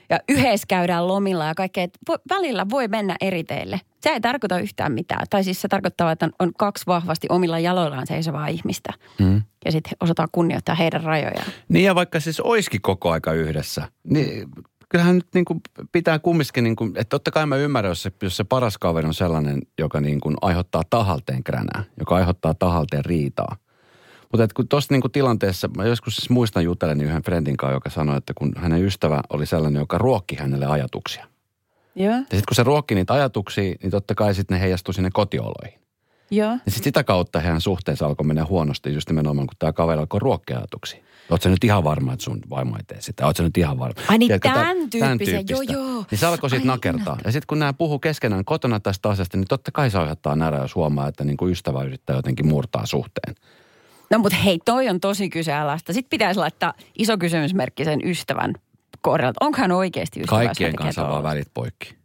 ja 0.09 0.19
yhdessä 0.29 0.65
käydään 0.67 1.07
lomilla 1.07 1.45
ja 1.45 1.55
kaikkea. 1.55 1.87
Voi, 2.07 2.17
välillä 2.29 2.65
voi 2.69 2.87
mennä 2.87 3.15
eri 3.21 3.43
teille. 3.43 3.81
Se 4.01 4.09
ei 4.09 4.21
tarkoita 4.21 4.59
yhtään 4.59 4.91
mitään. 4.91 5.25
Tai 5.29 5.43
siis 5.43 5.61
se 5.61 5.67
tarkoittaa, 5.67 6.11
että 6.11 6.25
on, 6.25 6.31
on 6.39 6.51
kaksi 6.57 6.83
vahvasti 6.87 7.27
omilla 7.29 7.59
jaloillaan 7.59 8.07
seisovaa 8.07 8.47
ihmistä. 8.47 8.93
Mm. 9.19 9.41
Ja 9.65 9.71
sitten 9.71 9.93
osataan 9.99 10.29
kunnioittaa 10.31 10.75
heidän 10.75 11.03
rajojaan. 11.03 11.47
Niin 11.69 11.85
ja 11.85 11.95
vaikka 11.95 12.19
siis 12.19 12.39
oiski 12.39 12.79
koko 12.79 13.11
aika 13.11 13.33
yhdessä, 13.33 13.89
niin 14.03 14.49
kyllähän 14.95 15.15
nyt 15.15 15.27
niin 15.33 15.45
kuin 15.45 15.61
pitää 15.91 16.19
kumminkin, 16.19 16.63
niin 16.63 16.75
kuin, 16.75 16.89
että 16.89 17.09
totta 17.09 17.31
kai 17.31 17.45
mä 17.45 17.55
ymmärrän, 17.55 17.91
jos 17.91 18.03
se, 18.03 18.11
jos 18.21 18.37
se 18.37 18.43
paras 18.43 18.77
kaveri 18.77 19.07
on 19.07 19.13
sellainen, 19.13 19.61
joka 19.79 20.01
niin 20.01 20.19
kuin 20.19 20.35
aiheuttaa 20.41 20.81
tahalteen 20.89 21.43
kränää, 21.43 21.83
joka 21.99 22.15
aiheuttaa 22.15 22.53
tahalteen 22.53 23.05
riitaa. 23.05 23.55
Mutta 24.31 24.43
että 24.43 24.53
kun 24.55 24.67
tuossa 24.67 24.93
niin 24.93 25.11
tilanteessa, 25.11 25.69
mä 25.77 25.85
joskus 25.85 26.15
siis 26.15 26.29
muistan 26.29 26.63
jutelleni 26.63 27.03
yhden 27.03 27.21
friendin 27.21 27.57
kanssa, 27.57 27.73
joka 27.73 27.89
sanoi, 27.89 28.17
että 28.17 28.33
kun 28.33 28.51
hänen 28.57 28.83
ystävä 28.83 29.21
oli 29.29 29.45
sellainen, 29.45 29.79
joka 29.79 29.97
ruokki 29.97 30.35
hänelle 30.35 30.65
ajatuksia. 30.65 31.25
Joo. 31.95 32.11
Ja 32.11 32.19
sitten 32.19 32.43
kun 32.47 32.55
se 32.55 32.63
ruokki 32.63 32.95
niitä 32.95 33.13
ajatuksia, 33.13 33.75
niin 33.81 33.91
totta 33.91 34.15
kai 34.15 34.35
sitten 34.35 34.55
ne 34.55 34.61
heijastui 34.61 34.93
sinne 34.93 35.09
kotioloihin. 35.13 35.79
Joo. 36.31 36.51
Ja 36.51 36.57
sitten 36.57 36.83
sitä 36.83 37.03
kautta 37.03 37.39
heidän 37.39 37.61
suhteensa 37.61 38.05
alkoi 38.05 38.27
mennä 38.27 38.45
huonosti 38.45 38.93
just 38.93 39.09
nimenomaan, 39.09 39.47
kun 39.47 39.55
tämä 39.59 39.73
kaveri 39.73 39.99
alkoi 39.99 40.19
ruokkia 40.19 40.57
ajatuksia. 40.57 41.03
Oletko 41.29 41.43
sä 41.43 41.49
nyt 41.49 41.63
ihan 41.63 41.83
varma, 41.83 42.13
että 42.13 42.23
sun 42.23 42.39
vaimo 42.49 42.77
ei 42.77 42.83
tee 42.87 43.01
sitä? 43.01 43.25
Oletko 43.25 43.37
sä 43.37 43.43
nyt 43.43 43.57
ihan 43.57 43.79
varma? 43.79 44.01
Ai 44.07 44.17
niin, 44.17 44.27
Tiedätkö, 44.27 44.49
tämän 44.49 44.77
tän 44.77 44.89
tyyppisen, 44.89 45.45
tyyppistä. 45.45 45.73
joo, 45.73 45.91
joo. 45.91 46.05
Niin 46.11 46.19
se 46.19 46.25
alkoi 46.25 46.49
siitä 46.49 46.63
Ai 46.63 46.67
nakertaa. 46.67 47.17
Ja 47.25 47.31
sitten 47.31 47.47
kun 47.47 47.59
nämä 47.59 47.73
puhuu 47.73 47.99
keskenään 47.99 48.45
kotona 48.45 48.79
tästä 48.79 49.09
asiasta, 49.09 49.37
niin 49.37 49.47
totta 49.47 49.71
kai 49.71 49.89
se 49.91 49.97
aiheuttaa 49.97 50.35
närää, 50.35 50.61
jos 50.61 50.75
huomaa, 50.75 51.07
että 51.07 51.23
niin 51.23 51.37
kuin 51.37 51.51
ystävä 51.51 51.83
yrittää 51.83 52.15
jotenkin 52.15 52.47
murtaa 52.47 52.85
suhteen. 52.85 53.35
No 54.09 54.19
mutta 54.19 54.37
hei, 54.37 54.59
toi 54.65 54.89
on 54.89 54.99
tosi 54.99 55.29
kyseenalaista. 55.29 55.93
Sitten 55.93 56.09
pitäisi 56.09 56.39
laittaa 56.39 56.73
iso 56.97 57.17
kysymysmerkki 57.17 57.85
sen 57.85 57.99
ystävän 58.03 58.53
kohdalta. 59.01 59.45
Onko 59.45 59.57
hän 59.57 59.71
oikeasti 59.71 60.19
ystävä? 60.19 60.39
Kaikkien 60.45 60.75
kanssa 60.75 61.09
vaan 61.09 61.23
välit 61.23 61.47
poikki. 61.53 61.95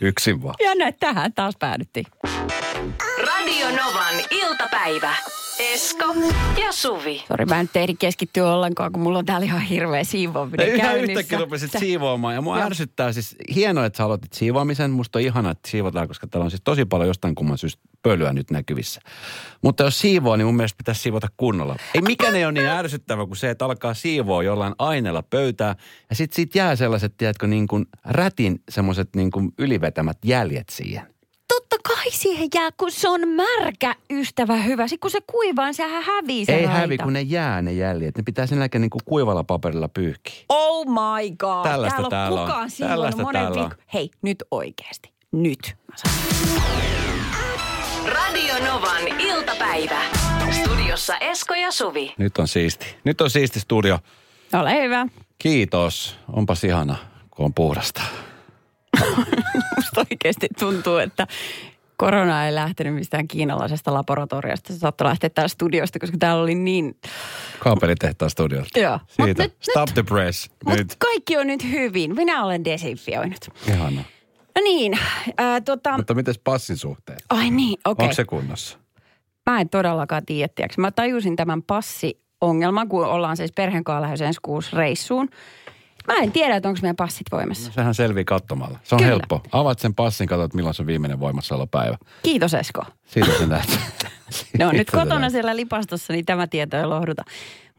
Yksin 0.00 0.42
vaan. 0.42 0.54
Ja 0.64 0.74
näin 0.74 0.94
tähän 1.00 1.32
taas 1.32 1.54
päädyttiin. 1.58 2.06
Radio 3.26 3.66
Novan 3.70 4.14
iltapäivä. 4.30 5.14
Esko 5.58 6.14
ja 6.60 6.72
Suvi. 6.72 7.24
Sori, 7.28 7.46
mä 7.46 7.60
en 7.60 7.64
nyt 7.64 7.76
ehdi 7.76 7.94
keskittyä 7.94 8.54
ollenkaan, 8.54 8.92
kun 8.92 9.02
mulla 9.02 9.18
on 9.18 9.24
täällä 9.24 9.44
ihan 9.44 9.60
hirveä 9.60 10.04
siivoaminen 10.04 10.68
yhä 10.68 10.78
käynnissä. 10.78 11.12
yhtäkkiä 11.12 11.38
rupesit 11.38 11.70
siivoamaan. 11.78 12.34
Ja 12.34 12.40
mua 12.40 12.56
Joo. 12.56 12.66
ärsyttää 12.66 13.12
siis, 13.12 13.36
hienoa, 13.54 13.86
että 13.86 13.96
sä 13.96 14.04
aloitit 14.04 14.32
siivoamisen. 14.32 14.90
Musta 14.90 15.18
on 15.18 15.22
ihana, 15.22 15.50
että 15.50 15.70
siivotaan, 15.70 16.08
koska 16.08 16.26
täällä 16.26 16.44
on 16.44 16.50
siis 16.50 16.60
tosi 16.64 16.84
paljon 16.84 17.08
jostain 17.08 17.34
kumman 17.34 17.58
syystä 17.58 17.82
pölyä 18.02 18.32
nyt 18.32 18.50
näkyvissä. 18.50 19.00
Mutta 19.62 19.84
jos 19.84 20.00
siivoo, 20.00 20.36
niin 20.36 20.46
mun 20.46 20.56
mielestä 20.56 20.76
pitäisi 20.76 21.00
siivota 21.00 21.28
kunnolla. 21.36 21.76
Ei 21.94 22.00
mikään 22.02 22.34
ei 22.34 22.44
ole 22.44 22.52
niin 22.52 22.66
ärsyttävä 22.66 23.26
kuin 23.26 23.36
se, 23.36 23.50
että 23.50 23.64
alkaa 23.64 23.94
siivoa 23.94 24.42
jollain 24.42 24.74
aineella 24.78 25.22
pöytää. 25.22 25.76
Ja 26.10 26.16
sit 26.16 26.32
siitä 26.32 26.58
jää 26.58 26.76
sellaiset, 26.76 27.16
tiedätkö, 27.16 27.46
niin 27.46 27.66
kuin 27.66 27.86
rätin 28.04 28.62
semmoiset 28.68 29.08
niin 29.16 29.30
kuin 29.30 29.52
ylivetämät 29.58 30.18
jäljet 30.24 30.68
siihen. 30.68 31.11
Totta 31.54 31.76
kai 31.88 32.10
siihen 32.10 32.48
jää, 32.54 32.70
kun 32.76 32.90
se 32.92 33.08
on 33.08 33.20
märkä 33.28 33.94
ystävä 34.10 34.56
hyvä. 34.56 34.88
Sitten 34.88 35.00
kun 35.00 35.10
se 35.10 35.20
kuivaa, 35.26 35.64
niin 35.66 35.74
sehän 35.74 36.02
hävii 36.02 36.44
se 36.44 36.54
ei 36.54 36.66
raita. 36.66 36.80
hävi, 36.80 36.98
kun 36.98 37.12
ne 37.12 37.20
jää 37.20 37.62
ne 37.62 37.72
jäljet. 37.72 38.16
Ne 38.16 38.22
pitää 38.22 38.46
sen 38.46 38.58
jälkeen 38.58 38.82
niin 38.82 38.90
kuin 38.90 39.02
kuivalla 39.04 39.44
paperilla 39.44 39.88
pyyhkiä. 39.88 40.44
Oh 40.48 40.86
my 40.86 41.30
god. 41.38 41.62
Tällaista 41.62 42.02
täällä 42.10 42.10
täällä 42.10 43.02
on 43.02 43.06
on. 43.06 43.12
kukaan 43.12 43.22
monen 43.22 43.42
täällä 43.42 43.62
on. 43.62 43.70
viikon. 43.70 43.84
Hei, 43.94 44.10
nyt 44.22 44.42
oikeasti. 44.50 45.12
Nyt. 45.32 45.76
Radio 48.06 48.54
Novan 48.64 49.20
iltapäivä. 49.20 50.00
Studiossa 50.62 51.16
Esko 51.18 51.54
ja 51.54 51.70
Suvi. 51.72 52.14
Nyt 52.18 52.38
on 52.38 52.48
siisti. 52.48 52.96
Nyt 53.04 53.20
on 53.20 53.30
siisti 53.30 53.60
studio. 53.60 53.98
Ole 54.60 54.82
hyvä. 54.82 55.06
Kiitos. 55.38 56.16
Onpas 56.32 56.64
ihana, 56.64 56.96
kun 57.30 57.44
on 57.44 57.54
puhdasta. 57.54 58.02
Musta 59.76 60.04
oikeasti 60.22 60.48
tuntuu, 60.58 60.96
että 60.96 61.26
Korona 61.96 62.46
ei 62.46 62.54
lähtenyt 62.54 62.94
mistään 62.94 63.28
kiinalaisesta 63.28 63.94
laboratoriosta. 63.94 64.72
Se 64.72 64.78
saattoi 64.78 65.06
lähteä 65.06 65.30
täältä 65.30 65.48
studiosta, 65.48 65.98
koska 65.98 66.16
täällä 66.18 66.42
oli 66.42 66.54
niin... 66.54 66.96
Kaapelitehtaan 67.58 68.30
studiolta. 68.30 68.78
Joo. 68.78 68.98
Siitä. 69.08 69.42
nyt- 69.42 69.56
Stop 69.60 69.88
the 69.94 70.02
press. 70.02 70.50
Nyt. 70.66 70.96
kaikki 70.98 71.36
on 71.36 71.46
nyt 71.46 71.64
hyvin. 71.70 72.14
Minä 72.14 72.44
olen 72.44 72.64
desinfioinut. 72.64 73.48
Ihana. 73.68 74.02
No 74.56 74.62
niin, 74.64 74.98
ää, 75.36 75.60
tota... 75.60 75.96
Mutta 75.96 76.14
miten 76.14 76.34
passin 76.44 76.76
suhteen? 76.76 77.18
Ai 77.30 77.50
niin, 77.50 77.78
okei. 77.84 78.04
Onko 78.04 78.14
se 78.14 78.24
kunnossa? 78.24 78.78
Mä 79.50 79.60
en 79.60 79.68
todellakaan 79.68 80.26
tiedä. 80.26 80.66
Mä 80.78 80.90
tajusin 80.90 81.36
tämän 81.36 81.62
passiongelman, 81.62 82.88
kun 82.88 83.06
ollaan 83.06 83.36
siis 83.36 83.52
perheen 83.52 83.84
kanssa 83.84 84.02
lähdössä 84.02 84.26
ensi 84.26 84.40
kuussa 84.42 84.76
reissuun. 84.76 85.28
Mä 86.06 86.14
en 86.14 86.32
tiedä, 86.32 86.56
että 86.56 86.68
onko 86.68 86.78
meidän 86.82 86.96
passit 86.96 87.26
voimassa. 87.32 87.72
Sehän 87.72 87.94
selvii 87.94 88.24
katsomalla. 88.24 88.78
Se 88.82 88.94
on 88.94 88.98
Kyllä. 88.98 89.10
helppo. 89.10 89.40
Avaat 89.52 89.78
sen 89.78 89.94
passin, 89.94 90.26
katsot 90.28 90.54
milloin 90.54 90.74
se 90.74 90.82
on 90.82 90.86
viimeinen 90.86 91.20
voimassaolopäivä. 91.20 91.98
Kiitos 92.22 92.54
Esko. 92.54 92.82
Siitä 93.06 93.30
se 93.38 93.46
näet. 93.46 93.78
Ne 94.58 94.66
on 94.66 94.74
nyt 94.74 94.90
kotona 94.90 95.18
näet. 95.18 95.32
siellä 95.32 95.56
lipastossa, 95.56 96.12
niin 96.12 96.24
tämä 96.24 96.46
tieto 96.46 96.76
ei 96.76 96.86
lohduta. 96.86 97.24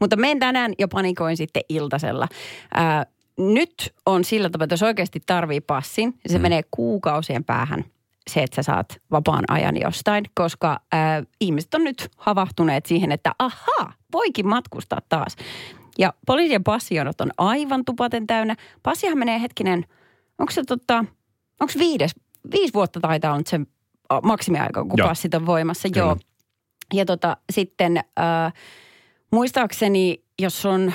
Mutta 0.00 0.16
men 0.16 0.38
tänään 0.38 0.72
jo 0.78 0.88
panikoin 0.88 1.36
sitten 1.36 1.62
iltasella. 1.68 2.28
Ää, 2.74 3.06
nyt 3.38 3.94
on 4.06 4.24
sillä 4.24 4.50
tavalla, 4.50 4.64
että 4.64 4.72
jos 4.72 4.82
oikeasti 4.82 5.22
tarvii 5.26 5.60
passin, 5.60 6.08
niin 6.08 6.32
se 6.32 6.38
mm. 6.38 6.42
menee 6.42 6.62
kuukausien 6.70 7.44
päähän 7.44 7.84
se, 8.30 8.42
että 8.42 8.56
sä 8.56 8.62
saat 8.62 9.00
vapaan 9.10 9.44
ajan 9.48 9.80
jostain, 9.80 10.24
koska 10.34 10.80
ää, 10.92 11.22
ihmiset 11.40 11.74
on 11.74 11.84
nyt 11.84 12.10
havahtuneet 12.16 12.86
siihen, 12.86 13.12
että 13.12 13.32
aha, 13.38 13.92
voikin 14.12 14.48
matkustaa 14.48 15.00
taas. 15.08 15.36
Ja 15.98 16.12
poliisien 16.26 16.64
passionot 16.64 17.20
on 17.20 17.30
aivan 17.38 17.84
tupaten 17.84 18.26
täynnä. 18.26 18.56
Passihan 18.82 19.18
menee 19.18 19.40
hetkinen, 19.40 19.84
onko 20.38 20.52
se 20.52 20.62
tota, 20.64 21.04
onko 21.60 21.72
viides, 21.78 22.10
viisi 22.52 22.74
vuotta 22.74 23.00
taitaa 23.00 23.30
olla 23.30 23.38
nyt 23.38 23.46
se 23.46 23.60
a, 24.08 24.20
maksimiaika, 24.20 24.84
kun 24.84 24.94
Joo. 24.96 25.08
passit 25.08 25.34
on 25.34 25.46
voimassa. 25.46 25.88
Kyllä. 25.88 26.06
Joo. 26.06 26.16
Ja 26.94 27.04
tota, 27.04 27.36
sitten 27.52 27.96
äh, 27.96 28.52
muistaakseni, 29.30 30.24
jos 30.38 30.66
on, 30.66 30.92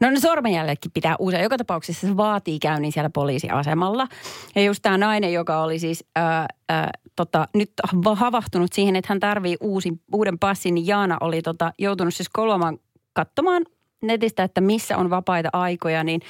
no 0.00 0.10
ne 0.10 0.20
sormenjäljetkin 0.20 0.92
pitää 0.92 1.16
usein. 1.18 1.42
Joka 1.42 1.58
tapauksessa 1.58 2.06
se 2.06 2.16
vaatii 2.16 2.58
käynnin 2.58 2.92
siellä 2.92 3.10
poliisiasemalla. 3.10 4.08
Ja 4.54 4.62
just 4.62 4.82
tämä 4.82 4.98
nainen, 4.98 5.32
joka 5.32 5.62
oli 5.62 5.78
siis 5.78 6.04
äh, 6.18 6.24
äh, 6.70 6.88
tota, 7.16 7.46
nyt 7.54 7.72
ha- 7.82 8.14
havahtunut 8.14 8.72
siihen, 8.72 8.96
että 8.96 9.12
hän 9.12 9.20
tarvii 9.20 9.56
uusi, 9.60 9.92
uuden 10.12 10.38
passin, 10.38 10.74
niin 10.74 10.86
Jaana 10.86 11.16
oli 11.20 11.42
tota, 11.42 11.72
joutunut 11.78 12.14
siis 12.14 12.28
kolmaan 12.28 12.78
katsomaan 13.12 13.62
netistä, 14.02 14.42
että 14.42 14.60
missä 14.60 14.96
on 14.96 15.10
vapaita 15.10 15.48
aikoja, 15.52 16.04
niin 16.04 16.20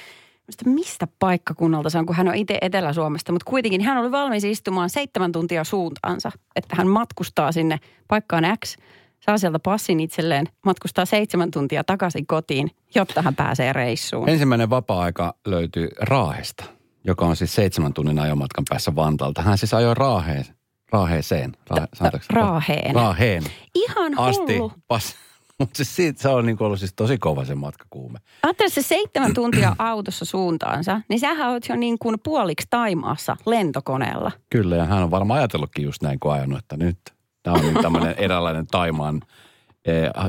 mistä 0.64 1.08
paikkakunnalta 1.18 1.90
se 1.90 1.98
on, 1.98 2.06
kun 2.06 2.16
hän 2.16 2.28
on 2.28 2.34
itse 2.34 2.58
Etelä-Suomesta, 2.60 3.32
mutta 3.32 3.50
kuitenkin 3.50 3.80
hän 3.80 3.98
oli 3.98 4.12
valmis 4.12 4.44
istumaan 4.44 4.90
seitsemän 4.90 5.32
tuntia 5.32 5.64
suuntaansa, 5.64 6.32
että 6.56 6.76
hän 6.76 6.88
matkustaa 6.88 7.52
sinne 7.52 7.78
paikkaan 8.08 8.44
X, 8.64 8.76
saa 9.20 9.38
sieltä 9.38 9.58
passin 9.58 10.00
itselleen, 10.00 10.46
matkustaa 10.64 11.04
seitsemän 11.04 11.50
tuntia 11.50 11.84
takaisin 11.84 12.26
kotiin, 12.26 12.70
jotta 12.94 13.22
hän 13.22 13.34
pääsee 13.34 13.72
reissuun. 13.72 14.28
Ensimmäinen 14.28 14.70
vapaa-aika 14.70 15.34
löytyy 15.46 15.88
Raahesta, 16.00 16.64
joka 17.04 17.26
on 17.26 17.36
siis 17.36 17.54
seitsemän 17.54 17.92
tunnin 17.92 18.18
ajomatkan 18.18 18.64
päässä 18.68 18.94
Vantaalta. 18.94 19.42
Hän 19.42 19.58
siis 19.58 19.74
ajoi 19.74 19.94
Raaheen, 19.94 20.44
Raaheeseen. 20.92 21.52
Raaheen. 22.30 22.94
Raaheen. 22.94 23.42
Ihan 23.74 24.18
Asti. 24.18 24.56
hullu. 24.58 24.72
Pas, 24.88 25.14
mutta 25.60 25.76
siis 25.76 25.96
siitä, 25.96 26.22
se 26.22 26.28
on 26.28 26.46
niin 26.46 26.62
ollut 26.62 26.78
siis 26.78 26.94
tosi 26.96 27.18
kova 27.18 27.44
se 27.44 27.54
matkakuume. 27.54 28.18
Ajattele 28.42 28.68
se 28.68 28.82
seitsemän 28.82 29.34
tuntia 29.34 29.76
autossa 29.78 30.24
suuntaansa, 30.24 31.00
niin 31.08 31.20
sähän 31.20 31.50
oot 31.50 31.68
jo 31.68 31.76
niin 31.76 31.98
kuin 31.98 32.16
puoliksi 32.24 32.66
Taimaassa 32.70 33.36
lentokoneella. 33.46 34.32
Kyllä, 34.50 34.76
ja 34.76 34.84
hän 34.84 35.02
on 35.02 35.10
varmaan 35.10 35.38
ajatellutkin 35.38 35.84
just 35.84 36.02
näin, 36.02 36.20
kun 36.20 36.32
ajanut, 36.32 36.58
että 36.58 36.76
nyt 36.76 36.98
tämä 37.42 37.56
on 37.56 37.62
niin 37.62 37.82
tämmöinen 37.82 38.14
eräänlainen 38.18 38.66
Taimaan 38.66 39.20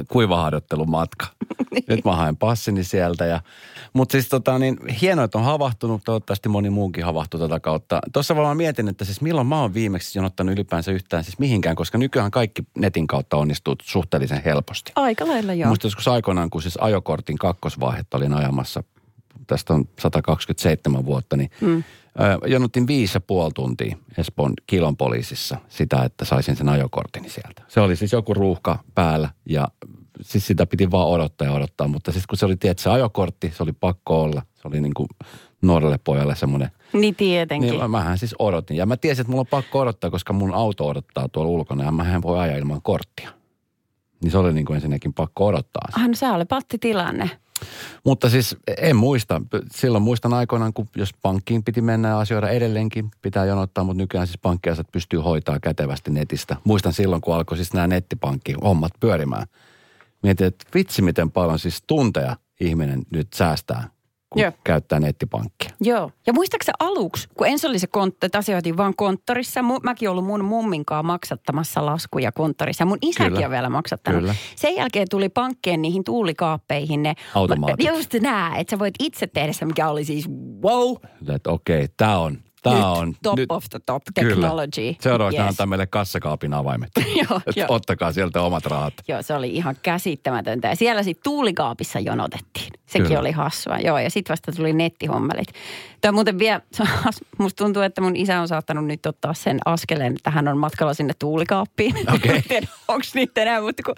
kuivaharjoittelumatka. 0.08 1.28
Nyt 1.90 2.06
mä 2.06 2.16
haen 2.16 2.38
passini 2.38 2.84
sieltä. 2.84 3.26
Ja, 3.26 3.42
mutta 3.94 4.12
siis 4.12 4.30
tota, 4.30 4.60
niin, 4.60 4.78
hienoa, 5.02 5.26
että 5.26 5.38
on 5.38 5.44
havahtunut. 5.44 6.02
Toivottavasti 6.06 6.50
moni 6.50 6.70
muukin 6.70 7.06
havahtuu 7.06 7.40
tätä 7.40 7.60
kautta. 7.60 8.00
Tuossa 8.14 8.36
vaan 8.36 8.58
mietin, 8.58 8.88
että 8.88 9.06
siis 9.06 9.22
milloin 9.22 9.48
mä 9.48 9.62
oon 9.62 9.74
viimeksi 9.74 10.20
jonottanut 10.20 10.54
ylipäänsä 10.54 10.92
yhtään 10.92 11.24
siis 11.24 11.40
mihinkään, 11.40 11.76
koska 11.76 11.98
nykyään 11.98 12.32
kaikki 12.32 12.64
netin 12.78 13.08
kautta 13.08 13.38
onnistuu 13.38 13.76
suhteellisen 13.84 14.42
helposti. 14.46 14.92
Aika 14.96 15.28
lailla 15.28 15.54
joo. 15.54 15.68
Muista 15.68 15.88
joskus 15.88 16.08
aikoinaan, 16.08 16.50
kun 16.50 16.62
siis 16.62 16.78
ajokortin 16.82 17.38
kakkosvaihetta 17.38 18.18
olin 18.18 18.34
ajamassa, 18.34 18.84
tästä 19.48 19.74
on 19.74 19.86
127 20.00 21.06
vuotta, 21.06 21.38
niin 21.38 21.52
mm. 21.62 21.84
Jonottiin 22.48 22.88
viisi 22.88 23.16
ja 23.18 23.22
puoli 23.22 23.52
tuntia 23.56 23.96
Espoon 24.18 24.54
kilon 24.68 24.98
poliisissa 24.98 25.58
sitä, 25.70 26.04
että 26.04 26.26
saisin 26.26 26.56
sen 26.56 26.70
ajokortini 26.70 27.30
sieltä. 27.30 27.62
Se 27.68 27.80
oli 27.82 27.96
siis 27.96 28.12
joku 28.12 28.34
ruuhka 28.34 28.80
päällä 28.96 29.30
ja 29.50 29.68
siis 30.22 30.48
sitä 30.48 30.66
piti 30.66 30.92
vaan 30.92 31.08
odottaa 31.08 31.48
ja 31.48 31.54
odottaa, 31.54 31.88
mutta 31.88 32.12
siis 32.12 32.28
kun 32.28 32.38
se 32.38 32.46
oli 32.46 32.56
tietysti 32.56 32.84
se 32.84 32.90
ajokortti, 32.90 33.52
se 33.58 33.64
oli 33.64 33.74
pakko 33.74 34.22
olla. 34.22 34.42
Se 34.56 34.68
oli 34.68 34.82
niin 34.82 34.94
kuin 34.94 35.08
nuorelle 35.62 36.00
pojalle 36.04 36.36
semmoinen 36.36 36.70
Niin 36.94 37.16
tietenkin. 37.16 37.70
niin 37.70 37.80
mä- 37.82 37.88
mähän 37.88 38.18
siis 38.18 38.36
odotin. 38.40 38.78
Ja 38.78 38.86
mä 38.86 38.98
tiesin, 38.98 39.22
että 39.22 39.32
mulla 39.32 39.42
on 39.42 39.48
pakko 39.48 39.80
odottaa, 39.80 40.10
koska 40.10 40.34
mun 40.34 40.54
auto 40.54 40.88
odottaa 40.88 41.30
tuolla 41.30 41.52
ulkona 41.52 41.84
ja 41.84 41.92
mähän 41.92 42.22
voi 42.22 42.40
ajaa 42.40 42.58
ilman 42.58 42.82
korttia. 42.82 43.30
Niin 44.24 44.32
se 44.32 44.38
oli 44.38 44.54
niin 44.54 44.66
kuin 44.66 44.76
ensinnäkin 44.76 45.14
pakko 45.14 45.46
odottaa. 45.48 45.88
Ah, 45.98 46.08
no 46.08 46.14
se 46.16 46.32
oli 46.32 46.46
pattitilanne. 46.46 47.30
Mutta 48.04 48.30
siis 48.30 48.56
en 48.78 48.96
muista. 48.96 49.42
Silloin 49.72 50.04
muistan 50.04 50.34
aikoinaan, 50.34 50.74
kun 50.74 50.88
jos 50.96 51.14
pankkiin 51.22 51.64
piti 51.64 51.82
mennä 51.82 52.08
ja 52.08 52.20
asioida 52.20 52.50
edelleenkin, 52.50 53.12
pitää 53.22 53.46
jonottaa, 53.46 53.84
mutta 53.84 53.98
nykyään 54.04 54.28
siis 54.28 54.40
pankkiasiat 54.42 54.92
pystyy 54.92 55.20
hoitaa 55.20 55.60
kätevästi 55.60 56.12
netistä. 56.12 56.58
Muistan 56.64 56.94
silloin, 56.94 57.22
kun 57.22 57.36
alkoi 57.36 57.58
siis 57.58 57.74
nämä 57.74 57.88
nettipankki-hommat 57.88 58.92
pyörimään. 59.00 59.48
Mietin, 60.24 60.48
että 60.48 60.66
vitsi 60.76 61.02
miten 61.02 61.32
paljon 61.32 61.60
siis 61.60 61.84
tunteja 61.88 62.36
ihminen 62.60 63.02
nyt 63.12 63.28
säästää, 63.34 63.90
kun 64.34 64.42
Joo. 64.42 64.52
käyttää 64.64 65.00
nettipankkia. 65.00 65.70
Joo. 65.82 66.12
Ja 66.28 66.34
muistaakseni 66.34 66.74
aluksi, 66.80 67.28
kun 67.38 67.48
ensin 67.48 67.70
oli 67.70 67.80
se 67.80 67.88
kontto, 67.88 68.26
että 68.26 68.38
asioitiin 68.38 68.78
vaan 68.78 68.96
konttorissa. 68.96 69.62
Mu, 69.62 69.80
mäkin 69.84 70.10
ollut 70.10 70.26
mun 70.26 70.46
mumminkaan 70.46 71.06
maksattamassa 71.06 71.86
laskuja 71.86 72.32
konttorissa. 72.32 72.86
Mun 72.86 72.98
isäkin 73.02 73.34
Kyllä. 73.34 73.46
on 73.46 73.52
vielä 73.52 73.70
maksattanut. 73.70 74.22
Kyllä. 74.22 74.36
Sen 74.56 74.76
jälkeen 74.76 75.08
tuli 75.10 75.30
pankkien 75.30 75.82
niihin 75.82 76.04
tuulikaappeihin 76.04 77.04
ne... 77.04 77.14
Automaatit. 77.36 77.88
Just 77.88 78.14
nää, 78.14 78.58
että 78.58 78.72
sä 78.72 78.80
voit 78.80 78.96
itse 79.00 79.28
tehdä 79.28 79.54
se, 79.54 79.66
mikä 79.66 79.90
oli 79.90 80.06
siis 80.06 80.30
wow. 80.64 80.96
Että 81.36 81.50
okei, 81.50 81.88
tämä 81.98 82.20
on, 82.20 82.38
tämä 82.62 82.76
nyt 82.76 82.84
on. 82.86 83.16
top 83.24 83.36
nyt, 83.38 83.52
of 83.52 83.64
the 83.70 83.80
top 83.86 84.04
Kyllä. 84.20 84.30
technology. 84.30 84.96
Seuraavaksi 85.00 85.40
Yes. 85.40 85.48
antaa 85.50 85.66
meille 85.66 85.88
kassakaapin 85.88 86.54
avaimet. 86.54 86.92
Joo, 87.30 87.42
joo. 87.56 87.66
Ottakaa 87.70 88.12
sieltä 88.12 88.42
omat 88.42 88.66
rahat. 88.66 88.94
Joo, 89.08 89.22
se 89.22 89.34
oli 89.34 89.50
ihan 89.50 89.76
käsittämätöntä. 89.84 90.68
Ja 90.68 90.76
siellä 90.76 91.04
sitten 91.04 91.24
tuulikaapissa 91.24 92.00
jonotettiin. 92.00 92.68
Sekin 92.86 93.08
Kyllä. 93.08 93.20
oli 93.20 93.32
hassua. 93.32 93.78
Joo, 93.78 93.98
ja 94.00 94.10
sitten 94.10 94.34
vasta 94.34 94.52
tuli 94.52 94.74
nettihommelit. 94.74 95.48
Tämä 96.02 96.12
muuten 96.12 96.40
vielä, 96.40 96.62
musta 97.38 97.64
tuntuu, 97.64 97.82
että 97.82 98.02
mun 98.02 98.16
isä 98.16 98.42
on 98.42 98.48
saattanut 98.48 98.86
nyt 98.86 99.06
ottaa 99.06 99.34
sen 99.34 99.60
askeleen, 99.66 100.14
että 100.16 100.32
hän 100.32 100.48
on 100.48 100.58
matkalla 100.58 100.94
sinne 100.94 101.14
tuulikaappiin. 101.20 101.96
Okei. 102.16 102.36
En 102.36 102.44
tiedä, 102.48 102.68
onko 102.88 103.06
niitä 103.14 103.42
enää, 103.42 103.62
mutta 103.62 103.84
kun, 103.84 103.96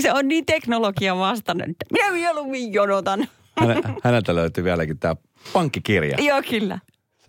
se 0.00 0.12
on 0.12 0.28
niin 0.28 0.46
teknologian 0.46 1.18
vastainen, 1.18 1.70
että 1.70 1.86
minä 1.92 2.10
mieluummin 2.12 2.72
jonotan. 2.72 3.28
Häne, 3.60 3.82
häneltä 4.04 4.34
löytyy 4.34 4.64
vieläkin 4.64 4.98
tämä 4.98 5.16
pankkikirja. 5.52 6.16
Joo, 6.20 6.42
kyllä. 6.50 6.78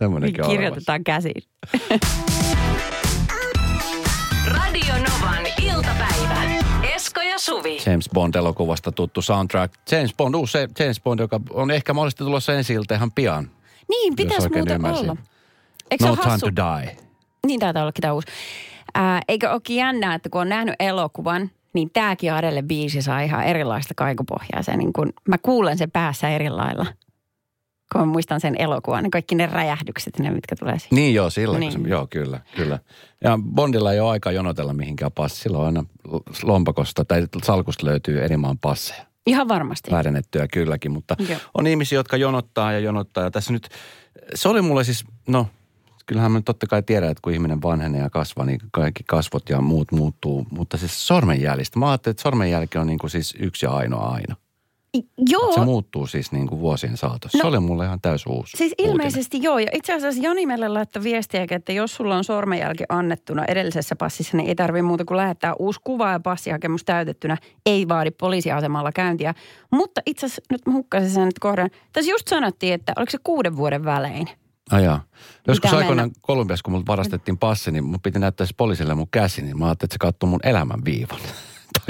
Niin 0.00 0.06
Semmoinenkin 0.06 0.44
on 0.44 0.46
olemassa. 0.50 0.58
kirjoitetaan 0.60 1.04
käsiin. 1.04 1.42
Radio 4.46 4.94
Novan 4.94 5.44
iltapäivä. 5.62 6.42
Esko 6.94 7.20
ja 7.20 7.38
Suvi. 7.38 7.78
James 7.86 8.08
Bond-elokuvasta 8.14 8.92
tuttu 8.92 9.22
soundtrack. 9.22 9.74
James 9.92 10.14
Bond, 10.16 10.34
uusi 10.34 10.58
James 10.78 11.00
Bond, 11.00 11.20
joka 11.20 11.40
on 11.50 11.70
ehkä 11.70 11.94
mahdollisesti 11.94 12.24
tulossa 12.24 12.54
ensi 12.54 12.74
ilta 12.74 12.94
ihan 12.94 13.12
pian. 13.12 13.50
Niin, 13.88 14.16
pitäisi 14.16 14.48
muuten 14.54 14.74
ymmärsin. 14.74 15.10
olla. 15.10 15.16
Eikö 15.90 16.04
No 16.06 16.16
time 16.16 16.30
hassu? 16.30 16.46
to 16.46 16.52
die. 16.80 16.96
Niin 17.46 17.60
taitaa 17.60 17.82
ollakin 17.82 18.02
tämä 18.02 18.12
uusi. 18.14 18.26
Ää, 18.94 19.20
eikö 19.28 19.50
olekin 19.50 19.76
jännää, 19.76 20.14
että 20.14 20.28
kun 20.28 20.40
on 20.40 20.48
nähnyt 20.48 20.74
elokuvan, 20.80 21.50
niin 21.72 21.90
tämäkin 21.92 22.32
Adele 22.32 22.62
biisi 22.62 23.02
saa 23.02 23.20
ihan 23.20 23.44
erilaista 23.44 23.94
kaikupohjaa. 23.96 24.62
Se 24.62 24.76
niin 24.76 24.92
kun, 24.92 25.12
mä 25.28 25.36
kuulen 25.42 25.78
sen 25.78 25.90
päässä 25.90 26.28
eri 26.28 26.50
lailla. 26.50 26.86
Kun 27.92 28.00
mä 28.00 28.06
muistan 28.06 28.40
sen 28.40 28.54
elokuvan, 28.58 29.02
niin 29.02 29.10
kaikki 29.10 29.34
ne 29.34 29.46
räjähdykset, 29.46 30.18
ne 30.18 30.30
mitkä 30.30 30.56
tulee 30.56 30.78
siihen. 30.78 30.96
Niin 30.96 31.14
joo, 31.14 31.30
sillä 31.30 31.58
Niin. 31.58 31.74
niin. 31.74 31.88
joo, 31.88 32.06
kyllä, 32.10 32.40
kyllä. 32.56 32.78
Ja 33.24 33.38
Bondilla 33.54 33.92
ei 33.92 34.00
ole 34.00 34.10
aika 34.10 34.32
jonotella 34.32 34.72
mihinkään 34.74 35.12
passi. 35.12 35.40
Sillä 35.40 35.58
on 35.58 35.66
aina 35.66 35.84
lompakosta 36.42 37.04
tai 37.04 37.26
salkusta 37.44 37.86
löytyy 37.86 38.24
eri 38.24 38.36
maan 38.36 38.58
passeja. 38.58 39.02
Ihan 39.26 39.48
varmasti. 39.48 39.90
Väärennettyä 39.90 40.48
kylläkin, 40.52 40.92
mutta 40.92 41.16
Joo. 41.28 41.38
on 41.54 41.66
ihmisiä, 41.66 41.98
jotka 41.98 42.16
jonottaa 42.16 42.72
ja 42.72 42.78
jonottaa. 42.78 43.24
Ja 43.24 43.30
tässä 43.30 43.52
nyt, 43.52 43.68
se 44.34 44.48
oli 44.48 44.62
mulle 44.62 44.84
siis, 44.84 45.04
no, 45.28 45.46
kyllähän 46.06 46.32
mä 46.32 46.40
totta 46.44 46.66
kai 46.66 46.82
tiedän, 46.82 47.10
että 47.10 47.20
kun 47.22 47.32
ihminen 47.32 47.62
vanhenee 47.62 48.00
ja 48.02 48.10
kasvaa, 48.10 48.44
niin 48.44 48.60
kaikki 48.72 49.04
kasvot 49.06 49.48
ja 49.48 49.60
muut 49.60 49.92
muuttuu. 49.92 50.46
Mutta 50.50 50.76
siis 50.76 51.06
sormenjäljistä. 51.06 51.78
Mä 51.78 51.88
ajattelin, 51.88 52.12
että 52.12 52.22
sormenjälki 52.22 52.78
on 52.78 52.86
niin 52.86 52.98
kuin 52.98 53.10
siis 53.10 53.34
yksi 53.38 53.66
ja 53.66 53.72
ainoa 53.72 54.08
aina. 54.08 54.36
Joo, 55.30 55.52
Se 55.54 55.60
muuttuu 55.60 56.06
siis 56.06 56.32
niin 56.32 56.46
kuin 56.46 56.60
vuosien 56.60 56.96
saatossa. 56.96 57.38
No- 57.38 57.42
se 57.42 57.46
oli 57.48 57.60
mulle 57.60 57.84
ihan 57.84 58.00
täys 58.00 58.26
uusi 58.26 58.56
Siis 58.56 58.72
uutinen. 58.72 58.90
ilmeisesti 58.90 59.42
joo. 59.42 59.58
Ja 59.58 59.66
itse 59.72 59.94
asiassa 59.94 60.22
Joni 60.22 60.46
meille 60.46 60.68
laittoi 60.68 61.02
viestiä, 61.02 61.46
että 61.50 61.72
jos 61.72 61.94
sulla 61.94 62.16
on 62.16 62.24
sormenjälki 62.24 62.84
annettuna 62.88 63.44
edellisessä 63.44 63.96
passissa, 63.96 64.36
niin 64.36 64.48
ei 64.48 64.54
tarvitse 64.54 64.82
muuta 64.82 65.04
kuin 65.04 65.16
lähettää 65.16 65.54
uusi 65.58 65.80
kuva 65.84 66.10
ja 66.12 66.20
passihakemus 66.20 66.84
täytettynä. 66.84 67.36
Ei 67.66 67.88
vaadi 67.88 68.10
poliisiasemalla 68.10 68.92
käyntiä. 68.92 69.34
Mutta 69.70 70.00
itse 70.06 70.26
asiassa 70.26 70.42
nyt 70.50 70.66
mä 70.66 70.72
hukkasin 70.72 71.10
sen 71.10 71.24
nyt 71.24 71.38
kohdan. 71.38 71.70
Tässä 71.92 72.10
just 72.10 72.28
sanottiin, 72.28 72.74
että 72.74 72.92
oliko 72.96 73.10
se 73.10 73.18
kuuden 73.24 73.56
vuoden 73.56 73.84
välein. 73.84 74.28
Ajaa. 74.70 75.02
Joskus 75.46 75.70
Pitää 75.70 75.78
aikoinaan 75.78 76.08
mennä. 76.08 76.20
Kolumbiassa, 76.22 76.62
kun 76.62 76.72
multa 76.72 76.86
varastettiin 76.86 77.38
passi, 77.38 77.70
niin 77.70 77.84
mun 77.84 78.00
piti 78.02 78.18
näyttää 78.18 78.46
poliisille 78.56 78.94
mun 78.94 79.08
käsi, 79.10 79.42
niin 79.42 79.58
mä 79.58 79.66
ajattelin, 79.66 79.86
että 79.88 79.94
se 79.94 79.98
katsoo 79.98 80.28
mun 80.28 80.40
elämän 80.42 80.84
viivan. 80.84 81.18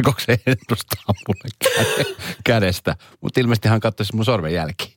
Onko 0.07 0.21
se 0.21 0.41
ennustaa 0.47 1.15
mulle 1.29 1.49
käde- 1.65 2.17
kädestä. 2.45 2.97
Mutta 3.21 3.41
ilmeisesti 3.41 3.69
hän 3.69 3.81
katsoi 3.81 4.07
mun 4.13 4.25
sormenjälki. 4.25 4.97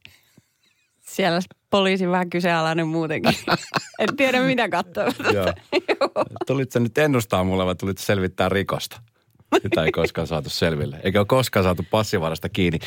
Siellä 0.99 1.39
poliisi 1.69 2.09
vähän 2.09 2.29
kyseenalainen 2.29 2.87
muutenkin. 2.87 3.33
en 3.99 4.15
tiedä 4.17 4.41
mitä 4.41 4.69
katsoa. 4.69 5.03
Joo. 5.33 5.53
Tulit 6.47 6.71
sä 6.71 6.79
nyt 6.79 6.97
ennustaa 6.97 7.43
mulle 7.43 7.65
vai 7.65 7.75
tulit 7.75 7.97
selvittää 7.97 8.49
rikosta? 8.49 9.01
Sitä 9.61 9.83
ei 9.83 9.91
koskaan 9.91 10.27
saatu 10.27 10.49
selville. 10.49 10.99
Eikä 11.03 11.19
ole 11.19 11.25
koskaan 11.25 11.63
saatu 11.63 11.85
passivarasta 11.91 12.49
kiinni. 12.49 12.79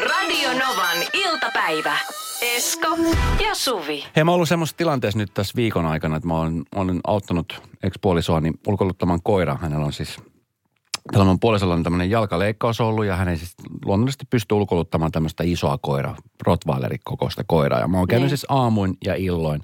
Radio 0.00 0.48
Novan 0.52 0.98
iltapäivä. 1.12 1.96
Esko 2.42 2.88
ja 3.44 3.54
Suvi. 3.54 4.04
Hei, 4.16 4.24
mä 4.24 4.30
oon 4.30 4.34
ollut 4.34 4.48
semmoisessa 4.48 4.76
tilanteessa 4.76 5.18
nyt 5.18 5.34
tässä 5.34 5.52
viikon 5.56 5.86
aikana, 5.86 6.16
että 6.16 6.28
mä 6.28 6.34
oon, 6.34 6.62
olen 6.74 7.00
auttanut 7.06 7.62
ex-puolisoani 7.82 8.52
ulkoiluttamaan 8.66 9.20
koiraa. 9.22 9.58
Hänellä 9.62 9.86
on 9.86 9.92
siis, 9.92 10.20
tällä 11.12 11.36
puolisolla 11.40 11.74
on 11.74 11.82
tämmöinen 11.82 12.10
jalkaleikkaus 12.10 12.80
ollut 12.80 13.04
ja 13.04 13.16
hän 13.16 13.28
ei 13.28 13.36
siis 13.36 13.54
luonnollisesti 13.84 14.24
pysty 14.30 14.54
ulkoiluttamaan 14.54 15.12
tämmöistä 15.12 15.44
isoa 15.46 15.78
koiraa, 15.78 16.16
rottweilerin 16.46 17.00
kokoista 17.04 17.44
koiraa. 17.46 17.80
Ja 17.80 17.88
mä 17.88 17.98
oon 17.98 18.08
käynyt 18.08 18.22
Niin. 18.22 18.28
siis 18.38 18.46
aamuin 18.48 18.96
ja 19.04 19.14
illoin 19.14 19.60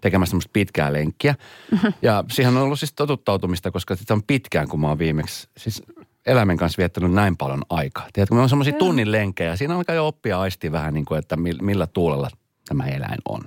tekemässä 0.00 0.30
semmoista 0.30 0.50
pitkää 0.52 0.92
lenkkiä. 0.92 1.34
Ja 2.02 2.24
siihen 2.32 2.56
on 2.56 2.62
ollut 2.62 2.78
siis 2.78 2.92
totuttautumista, 2.92 3.70
koska 3.70 3.96
sitä 3.96 4.14
on 4.14 4.22
pitkään, 4.26 4.68
kun 4.68 4.80
mä 4.80 4.88
oon 4.88 4.98
viimeksi 4.98 5.48
siis 5.56 5.82
eläimen 6.26 6.56
kanssa 6.56 6.78
viettänyt 6.78 7.12
näin 7.12 7.36
paljon 7.36 7.62
aikaa. 7.70 8.06
Tiedätkö, 8.12 8.34
me 8.34 8.40
on 8.40 8.48
semmoisia 8.48 8.72
tunnin 8.72 9.12
lenkkejä. 9.12 9.56
Siinä 9.56 9.76
alkaa 9.76 9.94
jo 9.94 10.06
oppia 10.06 10.40
aistia 10.40 10.72
vähän 10.72 10.94
niin 10.94 11.04
kuin, 11.04 11.18
että 11.18 11.36
mil- 11.36 11.62
millä 11.62 11.86
tuulella 11.86 12.28
tämä 12.68 12.84
eläin 12.84 13.18
on. 13.28 13.40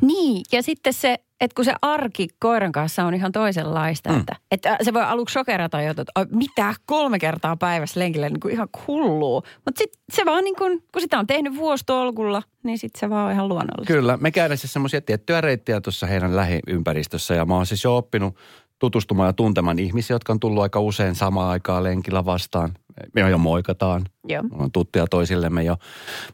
Niin, 0.00 0.42
ja 0.52 0.62
sitten 0.62 0.92
se, 0.92 1.16
että 1.40 1.54
kun 1.54 1.64
se 1.64 1.74
arki 1.82 2.28
koiran 2.38 2.72
kanssa 2.72 3.04
on 3.04 3.14
ihan 3.14 3.32
toisenlaista, 3.32 4.10
mm. 4.12 4.20
että, 4.20 4.36
että 4.50 4.76
se 4.82 4.94
voi 4.94 5.02
aluksi 5.02 5.32
shokerata 5.32 5.82
jo, 5.82 5.90
että 5.90 6.04
"Ai, 6.14 6.26
mitä 6.30 6.74
kolme 6.86 7.18
kertaa 7.18 7.56
päivässä 7.56 8.00
lenkillä, 8.00 8.28
niin 8.28 8.40
kuin 8.40 8.54
ihan 8.54 8.68
hullua. 8.86 9.42
Mutta 9.64 9.78
sitten 9.78 10.02
se 10.12 10.24
vaan 10.24 10.44
niin 10.44 10.56
kuin, 10.56 10.82
kun 10.92 11.02
sitä 11.02 11.18
on 11.18 11.26
tehnyt 11.26 11.56
vuositolkulla, 11.56 12.42
niin 12.62 12.78
sitten 12.78 13.00
se 13.00 13.10
vaan 13.10 13.26
on 13.26 13.32
ihan 13.32 13.48
luonnollista. 13.48 13.92
Kyllä, 13.92 14.16
me 14.16 14.30
käydään 14.30 14.58
siis 14.58 14.72
semmoisia 14.72 15.00
tiettyjä 15.00 15.40
reittejä 15.40 15.80
tuossa 15.80 16.06
heidän 16.06 16.36
lähiympäristössä 16.36 17.34
ja 17.34 17.44
mä 17.44 17.54
oon 17.54 17.66
siis 17.66 17.84
jo 17.84 17.96
oppinut 17.96 18.36
tutustumaan 18.78 19.26
ja 19.26 19.32
tuntemaan 19.32 19.78
ihmisiä, 19.78 20.14
jotka 20.14 20.32
on 20.32 20.40
tullut 20.40 20.62
aika 20.62 20.80
usein 20.80 21.14
samaan 21.14 21.50
aikaan 21.50 21.84
lenkillä 21.84 22.24
vastaan. 22.24 22.74
Me 23.14 23.20
jo 23.30 23.38
moikataan, 23.38 24.04
Joo. 24.28 24.42
me 24.42 24.48
on 24.58 24.72
tuttuja 24.72 25.06
toisillemme 25.06 25.62
jo. 25.62 25.76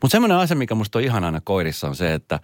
Mutta 0.03 0.13
semmoinen 0.13 0.39
asia, 0.39 0.57
mikä 0.57 0.75
musta 0.75 0.99
on 0.99 1.05
ihan 1.05 1.25
aina 1.25 1.41
koirissa 1.45 1.89
on 1.89 1.97
se, 1.97 2.15
että 2.15 2.41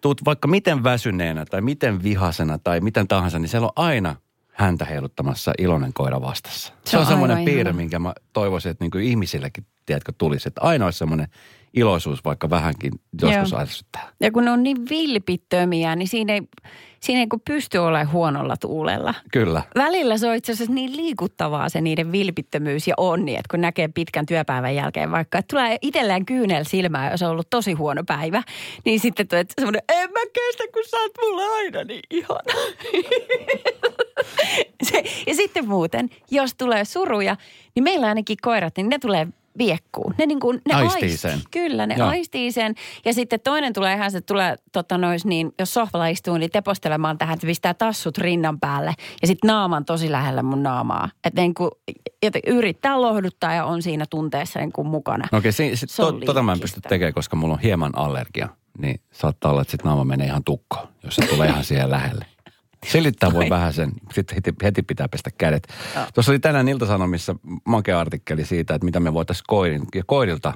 tuut 0.00 0.24
vaikka 0.24 0.48
miten 0.48 0.84
väsyneenä 0.84 1.44
tai 1.44 1.60
miten 1.60 2.02
vihasena 2.02 2.58
tai 2.58 2.80
miten 2.80 3.08
tahansa, 3.08 3.38
niin 3.38 3.48
siellä 3.48 3.66
on 3.66 3.72
aina 3.84 4.16
häntä 4.52 4.84
heiluttamassa 4.84 5.52
iloinen 5.58 5.92
koira 5.92 6.20
vastassa. 6.20 6.72
Se, 6.84 6.90
Se 6.90 6.96
on 6.96 7.00
on 7.00 7.06
semmoinen 7.06 7.44
piirre, 7.44 7.60
ihana. 7.60 7.76
minkä 7.76 7.98
mä 7.98 8.14
toivoisin, 8.32 8.70
että 8.70 8.84
niinku 8.84 8.98
ihmisillekin, 8.98 9.66
tiedätkö, 9.86 10.12
tulisi. 10.18 10.48
Että 10.48 10.60
aina 10.60 10.84
olisi 10.84 10.98
semmoinen 10.98 11.28
iloisuus, 11.74 12.24
vaikka 12.24 12.50
vähänkin 12.50 12.92
joskus 13.22 13.50
Joo. 13.50 13.60
ärsyttää. 13.60 14.12
Ja 14.20 14.32
kun 14.32 14.44
ne 14.44 14.50
on 14.50 14.62
niin 14.62 14.88
vilpittömiä, 14.90 15.96
niin 15.96 16.08
siinä 16.08 16.32
ei, 16.32 16.40
siinä 17.00 17.20
ei 17.20 17.26
kun 17.26 17.40
pysty 17.40 17.78
olemaan 17.78 18.12
huonolla 18.12 18.56
tuulella. 18.56 19.14
Kyllä. 19.32 19.62
Välillä 19.74 20.18
se 20.18 20.28
on 20.28 20.34
itse 20.34 20.52
asiassa 20.52 20.74
niin 20.74 20.96
liikuttavaa 20.96 21.68
se 21.68 21.80
niiden 21.80 22.12
vilpittömyys 22.12 22.88
ja 22.88 22.94
onni, 22.96 23.32
että 23.32 23.48
kun 23.50 23.60
näkee 23.60 23.88
pitkän 23.88 24.26
työpäivän 24.26 24.74
jälkeen 24.74 25.10
vaikka, 25.10 25.38
että 25.38 25.56
tulee 25.56 25.78
itselleen 25.82 26.26
kyynel 26.26 26.64
silmään, 26.64 27.10
jos 27.10 27.22
on 27.22 27.30
ollut 27.30 27.50
tosi 27.50 27.72
huono 27.72 28.04
päivä, 28.06 28.42
niin 28.84 29.00
sitten 29.00 29.28
tulee 29.28 29.44
semmoinen, 29.58 29.82
en 29.88 30.10
mä 30.10 30.20
kestä, 30.32 30.64
kun 30.72 30.82
sä 30.90 30.96
oot 30.96 31.12
mulla 31.22 31.42
aina 31.42 31.84
niin 31.84 32.02
ihana. 32.10 32.54
se, 34.90 35.04
ja 35.26 35.34
sitten 35.34 35.68
muuten, 35.68 36.10
jos 36.30 36.54
tulee 36.54 36.84
suruja, 36.84 37.36
niin 37.74 37.84
meillä 37.84 38.06
ainakin 38.06 38.36
koirat, 38.42 38.76
niin 38.76 38.88
ne 38.88 38.98
tulee 38.98 39.26
viekkuun. 39.58 40.14
Ne, 40.18 40.26
niin 40.26 40.40
kuin, 40.40 40.60
ne 40.68 40.74
Aistii 40.74 41.16
sen. 41.16 41.40
Kyllä, 41.50 41.86
ne 41.86 41.94
Joo. 41.94 42.08
aistii 42.08 42.52
sen. 42.52 42.74
Ja 43.04 43.14
sitten 43.14 43.40
toinen 43.40 43.72
tulee 43.72 43.94
ihan 43.94 44.10
se, 44.10 44.20
tulee 44.20 44.56
tota 44.72 44.98
nois, 44.98 45.24
niin, 45.24 45.52
jos 45.58 45.74
sohvalla 45.74 46.06
istuu, 46.06 46.36
niin 46.36 46.50
tepostelemaan 46.50 47.18
tähän, 47.18 47.34
että 47.34 47.46
pistää 47.46 47.74
tassut 47.74 48.18
rinnan 48.18 48.60
päälle. 48.60 48.94
Ja 49.22 49.26
sitten 49.26 49.48
naaman 49.48 49.84
tosi 49.84 50.12
lähellä 50.12 50.42
mun 50.42 50.62
naamaa. 50.62 51.10
Että 51.24 51.40
niin 51.40 51.54
kuin, 51.54 51.70
joten 52.22 52.42
yrittää 52.46 53.00
lohduttaa 53.00 53.54
ja 53.54 53.64
on 53.64 53.82
siinä 53.82 54.04
tunteessa 54.10 54.58
niin 54.58 54.72
kuin 54.72 54.88
mukana. 54.88 55.28
No 55.32 55.38
okei, 55.38 55.52
si, 55.52 55.72
on 55.98 56.20
to, 56.20 56.26
tota 56.26 56.42
mä 56.42 56.52
en 56.52 56.60
pysty 56.60 56.80
tekemään, 56.80 57.14
koska 57.14 57.36
mulla 57.36 57.54
on 57.54 57.60
hieman 57.60 57.98
allergia. 57.98 58.48
Niin 58.78 59.00
saattaa 59.12 59.50
olla, 59.50 59.62
että 59.62 59.70
sit 59.70 59.84
naama 59.84 60.04
menee 60.04 60.26
ihan 60.26 60.44
tukkoon, 60.44 60.88
jos 61.04 61.16
se 61.16 61.26
tulee 61.26 61.48
ihan 61.48 61.64
siihen 61.64 61.90
lähelle. 61.90 62.26
Selittää 62.86 63.32
voi 63.32 63.50
vähän 63.50 63.72
sen, 63.72 63.92
sitten 64.12 64.34
heti, 64.34 64.54
heti 64.62 64.82
pitää 64.82 65.08
pestä 65.08 65.30
kädet. 65.38 65.68
Joo. 65.94 66.04
Tuossa 66.14 66.32
oli 66.32 66.38
tänään 66.38 66.68
Ilta-Sanomissa 66.68 67.36
makea 67.64 68.00
artikkeli 68.00 68.44
siitä, 68.44 68.74
että 68.74 68.84
mitä 68.84 69.00
me 69.00 69.14
voitaisiin 69.14 69.44
koirin, 69.48 69.82
ja 69.94 70.02
koirilta 70.06 70.52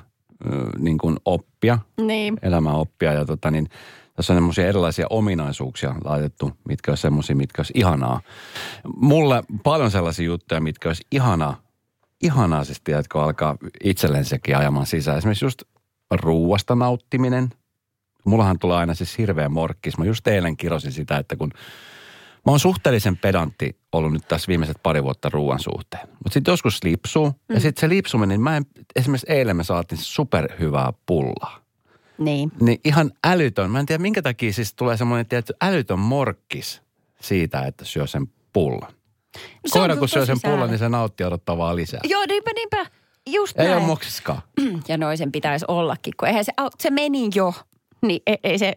niin 0.78 0.98
kuin 0.98 1.16
oppia, 1.24 1.78
Niin. 2.00 2.38
elämää 2.42 2.72
oppia. 2.72 3.12
Ja 3.12 3.24
tota 3.24 3.50
niin, 3.50 3.68
tässä 4.16 4.32
on 4.32 4.36
semmoisia 4.36 4.68
erilaisia 4.68 5.06
ominaisuuksia 5.10 5.94
laitettu, 6.04 6.52
mitkä 6.68 6.90
olisi 6.90 7.02
semmoisia, 7.02 7.36
mitkä 7.36 7.60
olisi 7.60 7.72
ihanaa. 7.76 8.20
Mulle 8.96 9.42
paljon 9.62 9.90
sellaisia 9.90 10.26
juttuja, 10.26 10.60
mitkä 10.60 10.88
olisi 10.88 11.06
ihanaa, 11.10 11.60
ihanaa 12.22 12.64
siis 12.64 12.80
tiedätkö, 12.84 13.22
alkaa 13.22 13.56
itsellensäkin 13.84 14.56
ajamaan 14.56 14.86
sisään. 14.86 15.18
Esimerkiksi 15.18 15.44
just 15.44 15.62
ruuasta 16.10 16.74
nauttiminen. 16.74 17.48
Mullahan 18.24 18.58
tulee 18.58 18.76
aina 18.76 18.94
siis 18.94 19.18
hirveä 19.18 19.48
morkkis. 19.48 19.98
Mä 19.98 20.04
just 20.04 20.26
eilen 20.28 20.56
kirosin 20.56 20.92
sitä, 20.92 21.16
että 21.16 21.36
kun 21.36 21.50
mä 22.46 22.52
oon 22.52 22.60
suhteellisen 22.60 23.16
pedantti 23.16 23.76
ollut 23.92 24.12
nyt 24.12 24.28
tässä 24.28 24.48
viimeiset 24.48 24.76
pari 24.82 25.02
vuotta 25.02 25.28
ruoan 25.28 25.60
suhteen. 25.60 26.08
Mutta 26.08 26.30
sitten 26.30 26.52
joskus 26.52 26.84
lipsuu. 26.84 27.28
Mm. 27.28 27.54
Ja 27.54 27.60
sitten 27.60 27.80
se 27.80 27.88
lipsuminen, 27.88 28.28
niin 28.28 28.40
mä 28.40 28.56
en, 28.56 28.66
esimerkiksi 28.96 29.32
eilen 29.32 29.56
me 29.56 29.64
saatiin 29.64 29.98
superhyvää 29.98 30.92
pullaa 31.06 31.58
Niin. 32.18 32.52
niin 32.60 32.80
ihan 32.84 33.10
älytön. 33.24 33.70
Mä 33.70 33.80
en 33.80 33.86
tiedä, 33.86 34.02
minkä 34.02 34.22
takia 34.22 34.52
siis 34.52 34.74
tulee 34.74 34.96
semmoinen 34.96 35.26
tietty 35.26 35.52
älytön 35.62 35.98
morkkis 35.98 36.82
siitä, 37.20 37.62
että 37.62 37.84
syö 37.84 38.06
sen 38.06 38.26
pullon. 38.52 38.88
se 39.66 39.78
on 39.78 39.82
Koira, 39.82 39.96
kun 39.96 40.08
syö 40.08 40.26
sen 40.26 40.38
sääli. 40.38 40.68
niin 40.68 40.78
se 40.78 40.88
nauttii 40.88 41.26
odottaa 41.26 41.58
vaan 41.58 41.76
lisää. 41.76 42.00
Joo, 42.04 42.24
niinpä, 42.28 42.50
niinpä. 42.54 42.86
Just 43.30 43.58
Ei 43.58 43.66
näin. 43.66 43.78
ole 43.78 43.86
moksiskaan. 43.86 44.42
Ja 44.88 44.96
noisen 44.96 45.32
pitäisi 45.32 45.64
ollakin, 45.68 46.14
kun 46.20 46.28
eihän 46.28 46.44
se, 46.44 46.52
se 46.80 46.90
meni 46.90 47.28
jo. 47.34 47.54
Niin 48.06 48.22
ei, 48.26 48.36
ei 48.44 48.58
se, 48.58 48.72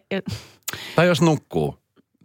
Tai 0.96 1.06
jos 1.06 1.20
nukkuu, 1.22 1.78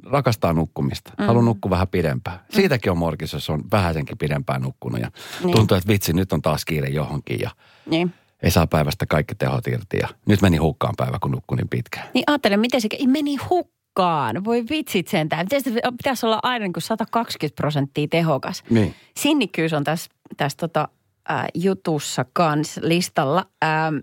rakastaa 0.06 0.54
nukkumista, 0.54 1.12
mm. 1.20 1.26
haluaa 1.26 1.46
nukkua 1.46 1.70
vähän 1.72 1.88
pidempään. 1.88 2.40
Siitäkin 2.50 2.92
on 2.92 2.98
morkis, 2.98 3.34
jos 3.34 3.50
on 3.50 3.64
vähäisenkin 3.72 4.18
pidempään 4.18 4.62
nukkunut 4.62 5.02
ja 5.02 5.12
Niin. 5.44 5.56
tuntuu, 5.56 5.78
että 5.78 5.88
vitsi, 5.88 6.14
nyt 6.14 6.34
on 6.34 6.42
taas 6.42 6.66
kiire 6.66 6.90
johonkin 6.90 7.40
ja 7.40 7.50
niin. 7.86 8.14
ei 8.44 8.52
saa 8.52 8.68
päivästä 8.68 9.06
kaikki 9.06 9.36
tehot 9.36 9.68
irti 9.68 9.98
ja 9.98 10.08
nyt 10.26 10.42
meni 10.42 10.58
hukkaan 10.58 10.94
päivä, 10.98 11.18
kun 11.22 11.32
nukkui 11.32 11.58
niin 11.58 11.70
pitkään. 11.70 12.08
Niin 12.14 12.24
ajattele, 12.28 12.58
miten 12.58 12.82
se 12.82 12.88
ei 13.00 13.08
meni 13.08 13.36
hukkaan. 13.36 14.44
Voi 14.44 14.66
vitsit 14.70 15.08
sentään. 15.08 15.46
Miten 15.46 15.64
se 15.64 15.72
pitäisi 15.98 16.26
olla 16.26 16.40
aina 16.44 16.64
niin 16.64 16.74
kuin 16.74 16.84
120 16.84 17.56
prosenttia 17.56 18.08
tehokas. 18.08 18.64
Niin. 18.70 18.96
Sinnikkyys 19.18 19.74
on 19.74 19.84
tässä, 19.84 20.12
tässä 20.38 20.58
tota, 20.58 20.88
ä, 21.32 21.48
jutussa 21.54 22.26
kans 22.34 22.80
listalla. 22.84 23.46
Ähm, 23.64 23.96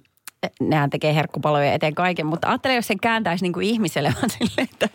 nehän 0.61 0.91
tekee 0.91 1.15
herkkupaloja 1.15 1.73
eteen 1.73 1.95
kaiken, 1.95 2.27
mutta 2.27 2.49
ajattele, 2.49 2.75
jos 2.75 2.87
sen 2.87 3.01
kääntäisi 3.01 3.45
niin 3.45 3.53
kuin 3.53 3.67
ihmiselle 3.67 4.15
vaan 4.17 4.31
silleen, 4.31 4.69
että 4.73 4.89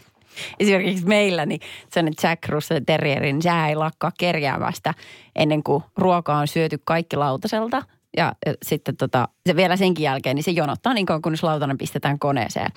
esimerkiksi 0.59 1.05
meillä, 1.05 1.45
niin 1.45 1.59
sellainen 1.93 2.13
Jack 2.23 2.49
Russell 2.49 2.79
Terrieri, 2.85 3.33
niin 3.33 3.41
sehän 3.41 3.69
ei 3.69 3.75
lakkaa 3.75 4.11
kerjäämästä 4.19 4.93
ennen 5.35 5.63
kuin 5.63 5.83
ruoka 5.97 6.35
on 6.35 6.47
syöty 6.47 6.79
kaikki 6.85 7.15
lautaselta. 7.15 7.83
Ja 8.17 8.33
sitten 8.63 8.97
tota, 8.97 9.27
se 9.45 9.55
vielä 9.55 9.77
senkin 9.77 10.03
jälkeen, 10.03 10.35
niin 10.35 10.43
se 10.43 10.51
jonottaa 10.51 10.93
niin 10.93 11.05
kauan, 11.05 11.21
kunnes 11.21 11.43
lautanen 11.43 11.77
pistetään 11.77 12.19
koneeseen. 12.19 12.71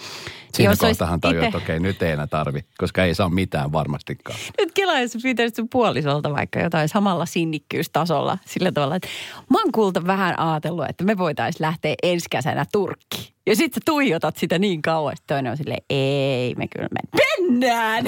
Siinä 0.54 0.72
Jos 0.72 0.78
kohtahan 0.78 1.20
tajuaa, 1.20 1.42
ite- 1.42 1.46
että 1.46 1.58
okei, 1.58 1.80
nyt 1.80 2.02
ei 2.02 2.12
enää 2.12 2.26
tarvi, 2.26 2.64
koska 2.78 3.04
ei 3.04 3.14
saa 3.14 3.28
mitään 3.28 3.72
varmastikaan. 3.72 4.38
Nyt 4.58 4.72
Kela, 4.74 5.00
jos 5.00 5.12
sä 5.12 5.18
pyytäisit 5.22 5.56
sun 5.56 5.68
puolisolta 5.72 6.32
vaikka 6.32 6.60
jotain 6.60 6.88
samalla 6.88 7.26
sinnikkyystasolla 7.26 8.38
sillä 8.46 8.72
tavalla, 8.72 8.96
että 8.96 9.08
mä 9.50 9.58
oon 9.58 9.72
kuulta 9.72 10.06
vähän 10.06 10.38
ajatellut, 10.38 10.86
että 10.88 11.04
me 11.04 11.18
voitaisiin 11.18 11.66
lähteä 11.66 11.94
ensi 12.02 12.26
kesänä 12.30 12.64
Turkkiin. 12.72 13.35
Ja 13.46 13.56
sit 13.56 13.74
sä 13.74 13.80
tuijotat 13.84 14.36
sitä 14.36 14.58
niin 14.58 14.82
kauan, 14.82 15.12
että 15.12 15.24
toinen 15.34 15.50
on 15.50 15.56
silleen, 15.56 15.82
ei 15.90 16.54
me 16.54 16.68
kyllä 16.68 16.88
men- 16.92 17.22
mennään. 17.40 18.04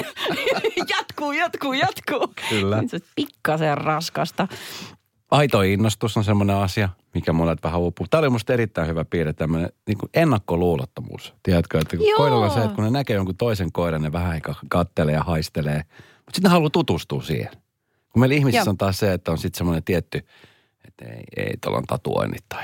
jatkuu, 0.97 1.31
jatkuu, 1.31 1.73
jatkuu. 1.73 2.33
Kyllä. 2.49 2.83
Se 2.87 2.95
on 2.95 3.01
pikkasen 3.15 3.77
raskasta. 3.77 4.47
Aito 5.31 5.61
innostus 5.61 6.17
on 6.17 6.23
semmoinen 6.23 6.55
asia, 6.55 6.89
mikä 7.13 7.33
monet 7.33 7.63
vähän 7.63 7.79
uupuu. 7.79 8.07
Tämä 8.09 8.19
oli 8.19 8.29
musta 8.29 8.53
erittäin 8.53 8.87
hyvä 8.87 9.05
piirre, 9.05 9.33
tämmöinen 9.33 9.69
niin 9.87 9.97
kuin 9.97 10.09
ennakkoluulottomuus. 10.13 11.33
Tiedätkö, 11.43 11.79
että 11.79 11.97
kun 11.97 12.05
koiralla 12.17 12.45
on 12.45 12.51
se, 12.51 12.59
että 12.59 12.75
kun 12.75 12.83
ne 12.83 12.89
näkee 12.89 13.15
jonkun 13.15 13.37
toisen 13.37 13.71
koiran, 13.71 14.01
ne 14.01 14.11
vähän 14.11 14.41
kattelee 14.69 15.13
ja 15.13 15.23
haistelee. 15.23 15.77
Mutta 15.77 16.35
sitten 16.35 16.49
ne 16.49 16.53
haluaa 16.53 16.69
tutustua 16.69 17.21
siihen. 17.21 17.51
Kun 18.09 18.19
meillä 18.19 18.35
ihmisissä 18.35 18.65
Joo. 18.65 18.69
on 18.69 18.77
taas 18.77 18.97
se, 18.99 19.13
että 19.13 19.31
on 19.31 19.37
sitten 19.37 19.57
semmoinen 19.57 19.83
tietty, 19.83 20.17
että 20.87 21.05
ei, 21.05 21.23
ei 21.37 21.53
tuolla 21.61 21.77
on 21.77 21.85
tatuoinnit 21.87 22.43
tai 22.49 22.63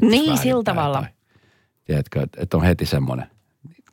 Niin, 0.00 0.38
sillä 0.38 0.62
tavalla. 0.62 1.00
Tai, 1.00 1.10
tiedätkö, 1.84 2.22
että, 2.22 2.42
että 2.42 2.56
on 2.56 2.62
heti 2.62 2.86
semmoinen. 2.86 3.26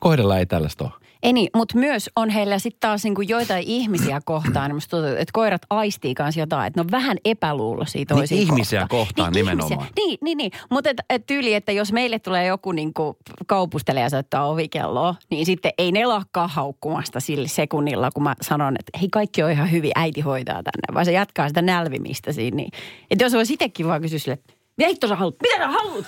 Kohdella 0.00 0.38
ei 0.38 0.46
tällaista 0.46 0.84
ole. 0.84 0.92
Ei 1.22 1.32
niin, 1.32 1.50
mutta 1.56 1.78
myös 1.78 2.10
on 2.16 2.30
heillä 2.30 2.58
sitten 2.58 2.80
taas 2.80 3.04
niinku 3.04 3.20
joitain 3.20 3.64
ihmisiä 3.66 4.20
kohtaan, 4.24 4.70
niin 4.70 4.80
tuntuu, 4.90 5.08
että 5.08 5.32
koirat 5.32 5.62
aistii 5.70 6.14
kanssa 6.14 6.40
jotain, 6.40 6.66
että 6.66 6.80
ne 6.80 6.84
on 6.84 6.90
vähän 6.90 7.16
epäluuloisia 7.24 8.04
toisiin 8.08 8.38
Niin 8.38 8.48
ihmisiä 8.48 8.80
kohtaan. 8.80 9.06
kohtaan 9.06 9.32
niin, 9.32 9.44
nimenomaan. 9.44 9.72
Ihmisiä. 9.72 9.92
Niin, 9.96 10.18
niin, 10.22 10.38
niin. 10.38 10.50
mutta 10.70 10.90
et, 10.90 10.96
et 11.10 11.26
tyyli, 11.26 11.54
että 11.54 11.72
jos 11.72 11.92
meille 11.92 12.18
tulee 12.18 12.46
joku 12.46 12.72
niinku 12.72 13.16
kaupustelija 13.46 14.04
ja 14.06 14.10
soittaa 14.10 14.48
ovikelloa, 14.48 15.14
niin 15.30 15.46
sitten 15.46 15.72
ei 15.78 15.92
ne 15.92 16.06
lakkaa 16.06 16.48
haukkumasta 16.48 17.20
sillä 17.20 17.48
sekunnilla, 17.48 18.10
kun 18.10 18.22
mä 18.22 18.34
sanon, 18.40 18.76
että 18.78 18.98
hei 18.98 19.08
kaikki 19.08 19.42
on 19.42 19.50
ihan 19.50 19.70
hyvin, 19.70 19.92
äiti 19.94 20.20
hoitaa 20.20 20.62
tänne, 20.62 20.94
vaan 20.94 21.04
se 21.04 21.12
jatkaa 21.12 21.48
sitä 21.48 21.62
nälvimistä 21.62 22.32
siinä. 22.32 22.56
Niin. 22.56 22.70
Että 23.10 23.24
jos 23.24 23.32
voisi 23.32 23.52
itsekin 23.54 23.86
vaan 23.86 24.00
kysyä 24.00 24.18
sille, 24.18 24.34
että 24.34 24.54
mitä 24.76 24.88
hitto 24.88 25.08
sä 25.08 25.16
haluat? 25.16 25.34
Mitä 25.42 25.56
sä 25.56 25.68
haluat? 25.68 26.06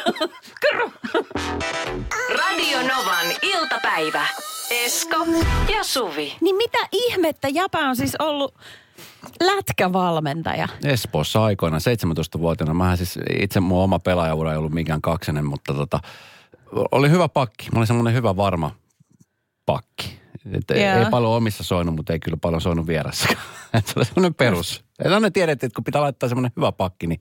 Kerro! 0.62 0.90
Radio 2.38 2.78
Novan 2.78 3.26
iltapäivä. 3.42 4.26
Esko 4.70 5.16
ja 5.72 5.84
Suvi. 5.84 6.36
Niin 6.40 6.56
mitä 6.56 6.78
ihmettä, 6.92 7.48
Japa 7.48 7.78
on 7.78 7.96
siis 7.96 8.16
ollut 8.18 8.54
lätkävalmentaja. 9.40 10.68
Espoossa 10.84 11.44
aikoina 11.44 11.78
17-vuotiaana. 11.78 12.74
Mä 12.74 12.96
siis 12.96 13.18
itse 13.40 13.60
mun 13.60 13.82
oma 13.82 13.98
pelaajaura 13.98 14.52
ei 14.52 14.58
ollut 14.58 14.72
mikään 14.72 15.02
kaksenen, 15.02 15.46
mutta 15.46 15.74
tota, 15.74 16.00
oli 16.92 17.10
hyvä 17.10 17.28
pakki. 17.28 17.68
Mä 17.72 17.78
olin 17.78 17.86
semmoinen 17.86 18.14
hyvä 18.14 18.36
varma 18.36 18.76
pakki. 19.66 20.18
Et 20.52 20.70
ei, 20.70 20.84
Joo. 20.84 20.98
ei 20.98 21.10
paljon 21.10 21.32
omissa 21.32 21.64
soinut, 21.64 21.94
mutta 21.94 22.12
ei 22.12 22.20
kyllä 22.20 22.38
paljon 22.40 22.60
soinut 22.60 22.86
vieressä. 22.86 23.28
Se 23.84 23.92
oli 23.96 24.04
semmoinen 24.04 24.34
perus. 24.34 24.84
Ja 25.04 25.20
ne 25.20 25.30
tiedettiin, 25.30 25.68
että 25.68 25.76
kun 25.76 25.84
pitää 25.84 26.02
laittaa 26.02 26.28
semmoinen 26.28 26.52
hyvä 26.56 26.72
pakki, 26.72 27.06
niin 27.06 27.20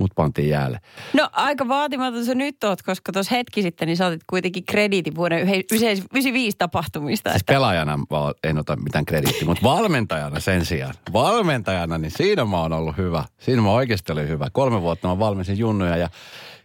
mut 0.00 0.10
pantiin 0.14 0.48
jäälle. 0.48 0.80
No 1.12 1.28
aika 1.32 1.68
vaatimaton 1.68 2.24
sä 2.24 2.34
nyt 2.34 2.64
oot, 2.64 2.82
koska 2.82 3.12
tuossa 3.12 3.34
hetki 3.34 3.62
sitten 3.62 3.88
niin 3.88 3.96
saatit 3.96 4.20
kuitenkin 4.26 4.64
krediitin 4.64 5.14
vuoden 5.14 5.40
95 5.40 6.56
tapahtumista. 6.58 7.30
Siis 7.30 7.42
Että, 7.42 7.52
pelaajana 7.52 7.98
en 8.44 8.58
ota 8.58 8.76
mitään 8.76 9.04
krediittiä, 9.04 9.46
mutta 9.48 9.62
valmentajana 9.62 10.40
sen 10.40 10.64
sijaan. 10.64 10.94
Valmentajana, 11.12 11.98
niin 11.98 12.10
siinä 12.10 12.44
mä 12.44 12.60
oon 12.60 12.72
ollut 12.72 12.96
hyvä. 12.96 13.24
Siinä 13.38 13.62
mä 13.62 13.72
oikeasti 13.72 14.12
olin 14.12 14.28
hyvä. 14.28 14.48
Kolme 14.52 14.82
vuotta 14.82 15.08
mä 15.08 15.18
valmensin 15.18 15.58
junnuja 15.58 15.96
ja 15.96 16.08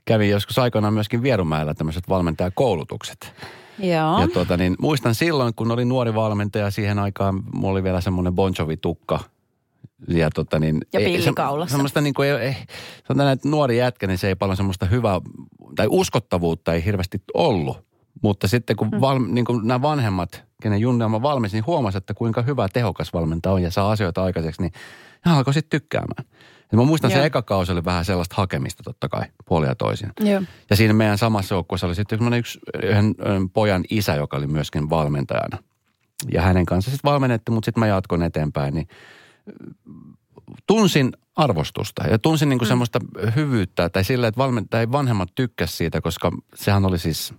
kävin 0.05 0.29
joskus 0.29 0.59
aikoinaan 0.59 0.93
myöskin 0.93 1.23
Vierumäellä 1.23 1.73
tämmöiset 1.73 2.09
valmentajakoulutukset. 2.09 3.33
joo. 3.79 4.21
Ja 4.21 4.27
tuota, 4.33 4.57
niin 4.57 4.75
muistan 4.79 5.15
silloin, 5.15 5.53
kun 5.55 5.71
olin 5.71 5.89
nuori 5.89 6.15
valmentaja, 6.15 6.71
siihen 6.71 6.99
aikaan 6.99 7.43
mulla 7.53 7.71
oli 7.71 7.83
vielä 7.83 8.01
semmoinen 8.01 8.33
Bon 8.33 8.53
Jovi-tukka. 8.59 9.19
Ja, 10.07 10.29
tota, 10.35 10.59
niin, 10.59 10.77
Ja 10.93 10.99
ei- 10.99 11.05
pilli 11.05 11.21
se-. 11.21 11.31
Semmoista 11.67 12.01
niin 12.01 12.13
kuin, 12.13 12.29
ei, 12.29 12.35
ei, 12.35 12.55
sanotaan, 13.07 13.33
että 13.33 13.49
nuori 13.49 13.77
jätkä, 13.77 14.07
niin 14.07 14.17
se 14.17 14.27
ei 14.27 14.35
paljon 14.35 14.57
semmoista 14.57 14.85
hyvää, 14.85 15.21
tai 15.75 15.88
uskottavuutta 15.89 16.73
ei 16.73 16.85
hirveästi 16.85 17.21
ollut. 17.33 17.89
Mutta 18.21 18.47
sitten 18.47 18.75
kun, 18.75 18.88
Mm. 18.91 19.01
val, 19.01 19.19
niin 19.19 19.45
kuin 19.45 19.67
nämä 19.67 19.81
vanhemmat, 19.81 20.43
kenen 20.62 20.79
junnia 20.81 21.09
mä 21.09 21.21
valmensin, 21.21 21.57
niin 21.57 21.65
huomasi, 21.65 21.97
että 21.97 22.13
kuinka 22.13 22.41
hyvä 22.41 22.67
tehokas 22.73 23.13
valmentaja 23.13 23.53
on 23.53 23.62
ja 23.63 23.71
saa 23.71 23.91
asioita 23.91 24.23
aikaiseksi, 24.23 24.62
niin 24.62 24.71
hän 25.21 25.35
alkoi 25.38 25.53
sitten 25.53 25.81
tykkäämään. 25.81 26.25
Ja 26.71 26.77
mä 26.77 26.83
muistan, 26.83 27.12
Joo. 27.12 27.19
se 27.19 27.25
eka 27.25 27.41
kausi 27.41 27.71
oli 27.71 27.85
vähän 27.85 28.05
sellaista 28.05 28.35
hakemista 28.38 28.83
totta 28.83 29.09
kai, 29.09 29.23
puolia 29.45 29.69
ja 29.69 29.75
toisin. 29.75 30.09
Joo. 30.19 30.41
Ja 30.69 30.75
siinä 30.75 30.93
meidän 30.93 31.17
samassa 31.17 31.55
joukkueessa 31.55 31.88
oli 31.88 31.95
sitten 31.95 32.33
yksi 32.33 32.59
yhden 32.83 33.05
ö, 33.19 33.23
pojan 33.53 33.83
isä, 33.89 34.15
joka 34.15 34.38
oli 34.38 34.47
myöskin 34.47 34.89
valmentajana. 34.89 35.57
Ja 36.31 36.41
hänen 36.41 36.65
kanssa 36.65 36.91
sitten 36.91 37.09
valmennettiin, 37.12 37.53
mutta 37.53 37.65
sitten 37.65 37.79
mä 37.79 37.88
jatkoin 37.88 38.21
eteenpäin, 38.23 38.73
niin 38.73 38.88
tunsin 40.67 41.12
arvostusta 41.35 42.07
ja 42.07 42.19
tunsin 42.19 42.49
niinku 42.49 42.65
semmoista 42.65 42.99
hyvyyttä, 43.35 43.89
tai 43.89 44.03
sillä, 44.03 44.27
että 44.27 44.38
valmentaja 44.38 44.81
ei 44.81 44.91
vanhemmat 44.91 45.29
tykkäs 45.35 45.77
siitä, 45.77 46.01
koska 46.01 46.31
sehän 46.55 46.85
oli 46.85 46.99
siis 46.99 47.33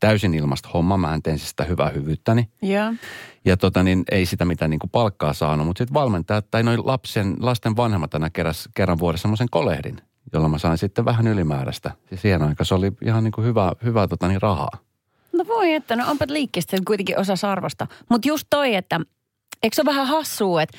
täysin 0.00 0.34
ilmasta 0.34 0.68
homma. 0.74 0.96
Mä 0.96 1.18
tein 1.22 1.38
siis 1.38 1.50
sitä 1.50 1.64
hyvää 1.64 1.88
hyvyyttäni. 1.88 2.48
Joo. 2.62 2.94
Ja 3.44 3.56
tota 3.56 3.82
niin, 3.82 4.04
ei 4.10 4.26
sitä 4.26 4.44
mitään 4.44 4.70
niin 4.70 4.78
kuin 4.78 4.90
palkkaa 4.90 5.32
saanut, 5.32 5.66
mutta 5.66 5.78
sitten 5.78 5.94
valmentajat 5.94 6.50
tai 6.50 6.62
noin 6.62 6.86
lapsen, 6.86 7.36
lasten 7.40 7.76
vanhemmat 7.76 8.14
aina 8.14 8.30
keräs 8.30 8.68
kerran 8.74 8.98
vuodessa 8.98 9.22
semmoisen 9.22 9.48
kolehdin, 9.50 10.00
jolla 10.32 10.48
mä 10.48 10.58
sain 10.58 10.78
sitten 10.78 11.04
vähän 11.04 11.26
ylimääräistä. 11.26 11.90
Ja 12.10 12.16
siihen 12.16 12.42
aikaan 12.42 12.66
se 12.66 12.74
oli 12.74 12.92
ihan 13.02 13.24
niin 13.24 13.32
kuin 13.32 13.46
hyvä, 13.46 13.72
hyvä 13.84 14.08
tota 14.08 14.28
niin, 14.28 14.42
rahaa. 14.42 14.78
No 15.32 15.44
voi 15.48 15.72
että, 15.72 15.96
no 15.96 16.10
onpa 16.10 16.24
liikkeestä 16.28 16.76
kuitenkin 16.86 17.18
osa 17.18 17.50
arvosta. 17.52 17.86
Mutta 18.10 18.28
just 18.28 18.46
toi, 18.50 18.74
että 18.74 19.00
eikö 19.62 19.74
se 19.74 19.82
ole 19.82 19.90
vähän 19.90 20.06
hassua, 20.06 20.62
että, 20.62 20.78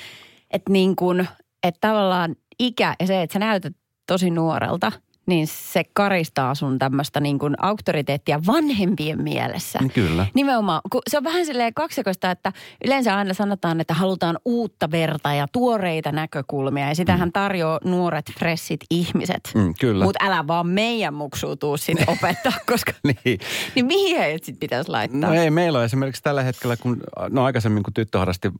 että 0.52 0.72
niin 0.72 0.96
kuin, 0.96 1.28
että 1.64 1.88
tavallaan 1.88 2.36
ikä 2.60 2.96
ja 3.00 3.08
se, 3.08 3.22
että 3.22 3.34
sä 3.34 3.40
näytät 3.40 3.74
tosi 4.08 4.30
nuorelta, 4.30 4.92
niin 5.28 5.48
se 5.48 5.84
karistaa 5.94 6.56
sun 6.56 6.80
tämmöistä 6.80 7.20
niin 7.20 7.40
kuin 7.40 7.56
auktoriteettia 7.62 8.40
vanhempien 8.48 9.24
mielessä. 9.24 9.80
Niin 9.80 9.92
kyllä. 9.92 10.26
Nimenomaan, 10.34 10.82
kun 10.92 11.02
se 11.10 11.18
on 11.18 11.24
vähän 11.24 11.46
silleen 11.46 11.74
kaksikoista, 11.74 12.32
että 12.32 12.54
yleensä 12.86 13.16
aina 13.16 13.34
sanotaan, 13.34 13.82
että 13.82 13.94
halutaan 13.94 14.40
uutta 14.46 14.92
verta 14.92 15.34
ja 15.34 15.48
tuoreita 15.52 16.12
näkökulmia. 16.12 16.90
Ja 16.90 16.96
sitähän 16.96 17.32
tarjoaa 17.32 17.80
nuoret, 17.84 18.32
fressit 18.40 18.80
ihmiset. 18.90 19.52
Mm, 19.56 19.74
kyllä. 19.80 20.06
Mutta 20.06 20.26
älä 20.26 20.48
vaan 20.48 20.68
meidän 20.68 21.14
muksuu 21.14 21.56
tuu 21.56 21.78
sinne 21.78 22.06
opettaa, 22.18 22.54
koska 22.66 22.92
niin. 23.26 23.40
niin 23.76 23.86
mihin 23.86 24.18
heidät 24.18 24.44
sitten 24.44 24.60
pitäisi 24.60 24.92
laittaa? 24.92 25.20
No 25.20 25.34
ei, 25.34 25.52
meillä 25.52 25.80
on 25.80 25.86
esimerkiksi 25.86 26.24
tällä 26.24 26.44
hetkellä, 26.44 26.78
kun 26.78 26.98
no 27.30 27.44
aikaisemmin 27.44 27.84
kun 27.84 27.94
tyttö 27.94 28.20
harrasti 28.20 28.52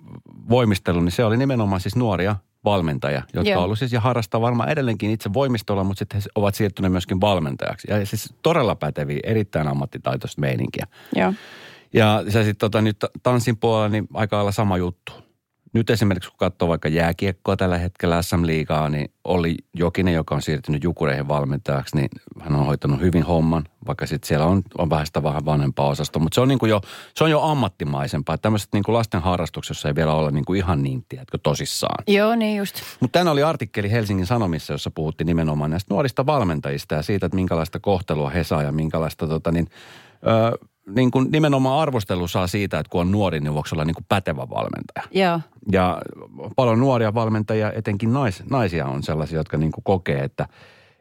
voimistelun, 0.50 1.06
niin 1.06 1.12
se 1.12 1.24
oli 1.24 1.38
nimenomaan 1.38 1.82
siis 1.82 1.96
nuoria 1.96 2.36
valmentajia, 2.70 3.22
jotka 3.34 3.50
Joo. 3.50 3.60
on 3.60 3.66
ollut 3.66 3.80
siis 3.80 3.94
ja 3.94 4.00
harrastaa 4.00 4.42
varmaan 4.42 4.70
edelleenkin 4.70 5.12
itse 5.12 5.34
voimistolla, 5.34 5.84
mutta 5.84 6.00
sitten 6.00 6.22
he 6.22 6.30
ovat 6.36 6.56
siirtyneet 6.56 6.92
myöskin 6.92 7.22
valmentajaksi. 7.22 7.88
Ja 7.92 8.06
siis 8.06 8.34
todella 8.42 8.76
päteviä, 8.76 9.20
erittäin 9.24 9.68
ammattitaitoista 9.68 10.42
meininkiä. 10.42 10.88
Joo. 11.16 11.34
Ja 11.94 12.24
se 12.30 12.44
sitten 12.44 12.58
tota, 12.58 12.82
nyt 12.82 12.98
tanssin 13.24 13.58
puolella, 13.58 13.90
niin 13.90 14.08
aika 14.14 14.36
lailla 14.36 14.52
sama 14.52 14.78
juttu. 14.78 15.27
Nyt 15.74 15.90
esimerkiksi 15.90 16.30
kun 16.30 16.38
katsoo 16.38 16.68
vaikka 16.68 16.90
jääkiekkoa 16.90 17.58
tällä 17.58 17.78
hetkellä 17.78 18.22
SM-liigaa, 18.22 18.90
niin 18.90 19.12
oli 19.24 19.56
Jokinen, 19.74 20.14
joka 20.14 20.36
on 20.36 20.42
siirtynyt 20.42 20.84
Jukureihin 20.84 21.28
valmentajaksi, 21.28 21.96
niin 21.96 22.10
hän 22.40 22.56
on 22.56 22.66
hoitanut 22.66 23.02
hyvin 23.02 23.24
homman, 23.24 23.64
vaikka 23.88 24.06
sitten 24.06 24.28
siellä 24.28 24.46
on, 24.46 24.62
on 24.78 24.90
vähän 24.90 25.06
sitä 25.06 25.24
vähän 25.24 25.46
vanhempaa 25.46 25.88
osastoa. 25.88 26.22
Mutta 26.24 26.36
se 26.36 26.42
on, 26.42 26.48
niin 26.48 26.60
kuin 26.60 26.70
jo, 26.70 26.82
se 27.16 27.24
on 27.24 27.32
jo 27.32 27.42
ammattimaisempaa. 27.42 28.38
Tämmöiset 28.38 28.70
niin 28.74 28.84
kuin 28.84 28.94
lasten 28.94 29.22
harrastuksessa 29.22 29.88
ei 29.88 29.96
vielä 29.96 30.14
ole 30.14 30.32
niin 30.32 30.46
kuin 30.46 30.58
ihan 30.58 30.84
niin, 30.84 31.06
tiedätkö, 31.10 31.38
tosissaan. 31.44 32.04
Joo, 32.08 32.36
niin 32.36 32.58
just. 32.58 32.82
Mutta 33.00 33.20
tänään 33.20 33.34
oli 33.34 33.44
artikkeli 33.44 33.92
Helsingin 33.92 34.26
Sanomissa, 34.26 34.74
jossa 34.74 34.92
puhuttiin 34.92 35.26
nimenomaan 35.26 35.72
näistä 35.72 35.94
nuorista 35.94 36.26
valmentajista 36.26 36.96
ja 36.96 37.02
siitä, 37.02 37.26
että 37.26 37.36
minkälaista 37.36 37.80
kohtelua 37.80 38.30
he 38.30 38.44
saa 38.44 38.64
ja 38.64 38.72
minkälaista 38.72 39.28
tota 39.28 39.52
niin, 39.52 39.68
ö, 40.28 40.68
niin 40.96 41.12
kuin 41.12 41.32
nimenomaan 41.32 41.82
arvostelu 41.82 42.28
saa 42.28 42.48
siitä, 42.48 42.80
että 42.80 42.90
kun 42.90 43.02
on 43.02 43.12
nuori, 43.12 43.40
niin 43.40 43.54
voiko 43.54 43.70
olla 43.74 43.86
niin 43.86 43.96
kuin 43.96 44.06
pätevä 44.10 44.50
valmentaja. 44.50 45.04
Joo. 45.12 45.40
Ja 45.72 46.02
paljon 46.56 46.80
nuoria 46.80 47.14
valmentajia, 47.14 47.72
etenkin 47.72 48.14
nais, 48.14 48.44
naisia 48.50 48.86
on 48.86 49.04
sellaisia, 49.04 49.38
jotka 49.38 49.58
niin 49.58 49.72
kuin 49.72 49.84
kokee, 49.84 50.24
että, 50.24 50.48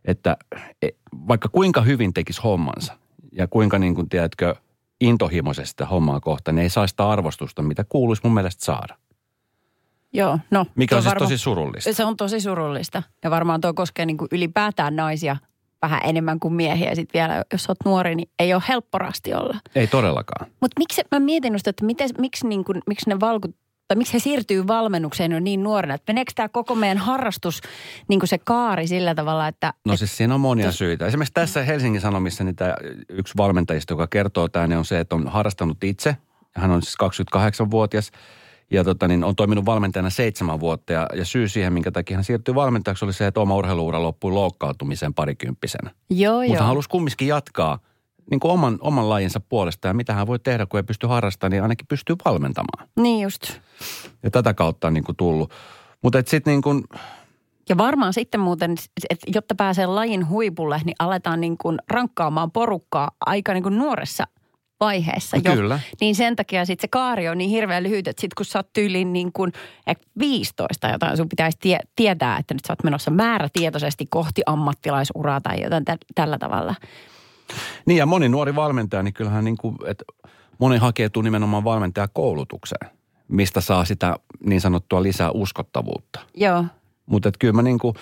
että 0.04 0.36
e- 0.82 0.88
vaikka 1.28 1.48
kuinka 1.48 1.80
hyvin 1.80 2.14
tekisi 2.14 2.40
hommansa 2.42 2.92
ja 3.32 3.46
kuinka 3.48 3.78
niin 3.78 3.94
kuin, 3.94 4.08
tiedätkö, 4.08 4.54
intohimoisesti 5.00 5.70
sitä 5.70 5.86
hommaa 5.86 6.20
kohtaan, 6.20 6.54
niin 6.54 6.62
ei 6.62 6.70
saa 6.70 6.86
sitä 6.86 7.08
arvostusta, 7.10 7.62
mitä 7.62 7.84
kuuluisi 7.88 8.22
mun 8.24 8.34
mielestä 8.34 8.64
saada. 8.64 8.96
Joo, 10.12 10.38
no. 10.50 10.66
Mikä 10.74 10.96
on 10.96 11.02
siis 11.02 11.14
varma- 11.14 11.24
tosi 11.24 11.38
surullista. 11.38 11.92
Se 11.92 12.04
on 12.04 12.16
tosi 12.16 12.40
surullista. 12.40 13.02
Ja 13.24 13.30
varmaan 13.30 13.60
tuo 13.60 13.74
koskee 13.74 14.06
niin 14.06 14.16
kuin 14.16 14.28
ylipäätään 14.32 14.96
naisia 14.96 15.36
vähän 15.82 16.00
enemmän 16.04 16.40
kuin 16.40 16.54
miehiä. 16.54 16.94
Sitten 16.94 17.20
vielä, 17.20 17.44
jos 17.52 17.68
olet 17.68 17.78
nuori, 17.84 18.14
niin 18.14 18.30
ei 18.38 18.54
ole 18.54 18.62
helppo 18.68 18.98
rasti 18.98 19.34
olla. 19.34 19.56
Ei 19.74 19.86
todellakaan. 19.86 20.46
Mutta 20.60 20.78
miksi, 20.78 21.02
mä 21.10 21.20
mietin 21.20 21.52
just, 21.52 21.68
että 21.68 21.84
miten, 21.84 22.08
miksi, 22.18 22.46
niin 22.46 22.64
kuin, 22.64 22.82
miksi 22.86 23.10
ne 23.10 23.20
valkut, 23.20 23.56
tai 23.88 23.96
miksi 23.96 24.12
he 24.12 24.18
siirtyy 24.18 24.66
valmennukseen 24.66 25.32
jo 25.32 25.40
niin 25.40 25.62
nuorena? 25.62 25.94
Että 25.94 26.12
meneekö 26.12 26.32
tämä 26.34 26.48
koko 26.48 26.74
meidän 26.74 26.98
harrastus, 26.98 27.60
niin 28.08 28.20
kuin 28.20 28.28
se 28.28 28.38
kaari 28.38 28.86
sillä 28.86 29.14
tavalla, 29.14 29.48
että... 29.48 29.72
No 29.84 29.96
siis 29.96 30.16
siinä 30.16 30.34
on 30.34 30.40
monia 30.40 30.72
syitä. 30.72 31.06
Esimerkiksi 31.06 31.34
tässä 31.34 31.62
Helsingin 31.62 32.00
Sanomissa 32.00 32.44
niin 32.44 32.56
tämä 32.56 32.74
yksi 33.08 33.34
valmentajista, 33.36 33.92
joka 33.92 34.06
kertoo 34.06 34.48
tänne, 34.48 34.78
on 34.78 34.84
se, 34.84 35.00
että 35.00 35.14
on 35.14 35.28
harrastanut 35.28 35.84
itse. 35.84 36.16
Hän 36.54 36.70
on 36.70 36.82
siis 36.82 36.96
28-vuotias 37.36 38.10
ja 38.70 38.84
tota, 38.84 39.08
niin 39.08 39.24
on 39.24 39.36
toiminut 39.36 39.66
valmentajana 39.66 40.10
seitsemän 40.10 40.60
vuotta. 40.60 40.92
Ja, 40.92 41.06
ja 41.14 41.24
syy 41.24 41.48
siihen, 41.48 41.72
minkä 41.72 41.90
takia 41.90 42.16
hän 42.16 42.24
siirtyi 42.24 42.54
valmentajaksi, 42.54 43.04
oli 43.04 43.12
se, 43.12 43.26
että 43.26 43.40
oma 43.40 43.56
urheiluura 43.56 44.02
loppui 44.02 44.32
loukkaantumiseen 44.32 45.14
parikymppisenä. 45.14 45.90
Joo, 46.10 46.40
Mutta 46.40 46.58
hän 46.58 46.66
halusi 46.66 46.88
kumminkin 46.88 47.28
jatkaa 47.28 47.78
niin 48.30 48.40
kuin 48.40 48.52
oman, 48.52 48.78
oman 48.80 49.08
lajinsa 49.08 49.40
puolesta. 49.40 49.88
Ja 49.88 49.94
mitä 49.94 50.12
hän 50.12 50.26
voi 50.26 50.38
tehdä, 50.38 50.66
kun 50.66 50.78
ei 50.78 50.84
pysty 50.84 51.06
harrastamaan, 51.06 51.50
niin 51.50 51.62
ainakin 51.62 51.86
pystyy 51.86 52.16
valmentamaan. 52.24 52.88
Niin 53.00 53.22
just. 53.22 53.42
Ja 54.22 54.30
tätä 54.30 54.54
kautta 54.54 54.86
on 54.86 54.94
niin 54.94 55.04
kuin 55.04 55.16
tullut. 55.16 55.52
Mutta 56.02 56.22
sitten 56.26 56.50
niin 56.50 56.62
kuin, 56.62 56.84
Ja 57.68 57.76
varmaan 57.76 58.12
sitten 58.12 58.40
muuten, 58.40 58.74
että 59.10 59.26
jotta 59.34 59.54
pääsee 59.54 59.86
lajin 59.86 60.28
huipulle, 60.28 60.80
niin 60.84 60.96
aletaan 60.98 61.40
niin 61.40 61.58
kuin 61.58 61.78
rankkaamaan 61.90 62.50
porukkaa 62.50 63.10
aika 63.26 63.52
niin 63.52 63.62
kuin 63.62 63.78
nuoressa 63.78 64.24
vaiheessa 64.80 65.36
jo. 65.36 65.54
Kyllä. 65.54 65.80
Niin 66.00 66.14
sen 66.14 66.36
takia 66.36 66.64
sitten 66.64 66.82
se 66.82 66.88
kaari 66.88 67.28
on 67.28 67.38
niin 67.38 67.50
hirveän 67.50 67.82
lyhyt, 67.82 68.08
että 68.08 68.20
sitten 68.20 68.34
kun 68.36 68.46
sä 68.46 68.58
oot 68.58 68.72
tyyliin 68.72 69.12
niin 69.12 69.32
kuin 69.32 69.52
15 70.18 70.74
tai 70.80 70.92
jotain, 70.92 71.16
sun 71.16 71.28
pitäisi 71.28 71.58
tie- 71.60 71.80
tietää, 71.96 72.38
että 72.38 72.54
nyt 72.54 72.64
sä 72.64 72.72
oot 72.72 72.84
menossa 72.84 73.10
määrätietoisesti 73.10 74.06
kohti 74.10 74.42
ammattilaisuraa 74.46 75.40
tai 75.40 75.62
jotain 75.62 75.84
tä- 75.84 75.96
tällä 76.14 76.38
tavalla. 76.38 76.74
Niin 77.86 77.98
ja 77.98 78.06
moni 78.06 78.28
nuori 78.28 78.54
valmentaja, 78.54 79.02
niin 79.02 79.14
kyllähän 79.14 79.44
niin 79.44 79.56
kuin, 79.56 79.76
että 79.86 80.04
moni 80.58 80.76
hakeutuu 80.78 81.22
nimenomaan 81.22 81.64
valmentajakoulutukseen, 81.64 82.90
mistä 83.28 83.60
saa 83.60 83.84
sitä 83.84 84.16
niin 84.46 84.60
sanottua 84.60 85.02
lisää 85.02 85.30
uskottavuutta. 85.30 86.20
Joo. 86.34 86.64
Mutta 87.06 87.30
kyllä 87.38 87.52
mä 87.52 87.62
niin 87.62 87.78
kuin 87.78 87.94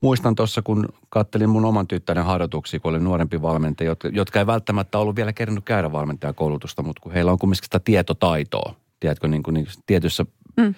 muistan 0.00 0.34
tuossa, 0.34 0.62
kun 0.62 0.88
kattelin 1.08 1.50
mun 1.50 1.64
oman 1.64 1.88
tyttären 1.88 2.24
harjoituksia, 2.24 2.80
kun 2.80 2.90
oli 2.90 2.98
nuorempi 2.98 3.42
valmentaja, 3.42 3.96
jotka, 4.12 4.38
ei 4.38 4.46
välttämättä 4.46 4.98
ollut 4.98 5.16
vielä 5.16 5.32
kerännyt 5.32 5.64
käydä 5.64 5.92
valmentajakoulutusta, 5.92 6.82
mutta 6.82 7.00
kun 7.00 7.12
heillä 7.12 7.32
on 7.32 7.38
kumminkin 7.38 7.64
sitä 7.64 7.80
tietotaitoa, 7.80 8.74
tiedätkö, 9.00 9.28
niin 9.28 9.42
kuin, 9.42 9.54
niin 9.54 9.66
tietyissä 9.86 10.26
mm. 10.56 10.74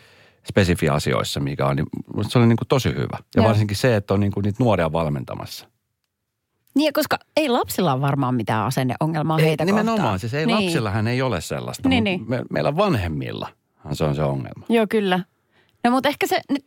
spesifiasioissa, 0.48 1.40
mikä 1.40 1.66
on, 1.66 1.76
niin 1.76 1.86
se 2.28 2.38
oli 2.38 2.46
niin 2.46 2.56
kuin 2.56 2.68
tosi 2.68 2.88
hyvä. 2.88 3.18
Ja 3.36 3.42
Joo. 3.42 3.48
varsinkin 3.48 3.76
se, 3.76 3.96
että 3.96 4.14
on 4.14 4.20
niin 4.20 4.32
kuin 4.32 4.44
niitä 4.44 4.64
nuoria 4.64 4.92
valmentamassa. 4.92 5.68
Niin, 6.74 6.92
koska 6.92 7.18
ei 7.36 7.48
lapsilla 7.48 7.92
ole 7.92 8.00
varmaan 8.00 8.34
mitään 8.34 8.66
asenneongelmaa 8.66 9.38
heitä 9.38 9.64
nimenomaan, 9.64 9.98
kohtaan. 9.98 10.18
siis 10.18 10.34
ei 10.34 10.46
niin. 10.46 10.64
lapsillahan 10.64 11.08
ei 11.08 11.22
ole 11.22 11.40
sellaista, 11.40 11.88
Niin, 11.88 12.04
mutta 12.04 12.10
niin. 12.10 12.28
Me, 12.28 12.42
meillä 12.50 12.76
vanhemmillahan 12.76 13.54
se 13.92 14.04
on 14.04 14.14
se 14.14 14.22
ongelma. 14.22 14.66
Joo, 14.68 14.86
kyllä. 14.88 15.20
No 15.84 15.90
mutta 15.90 16.08
ehkä 16.08 16.26
se, 16.26 16.40
nyt, 16.50 16.64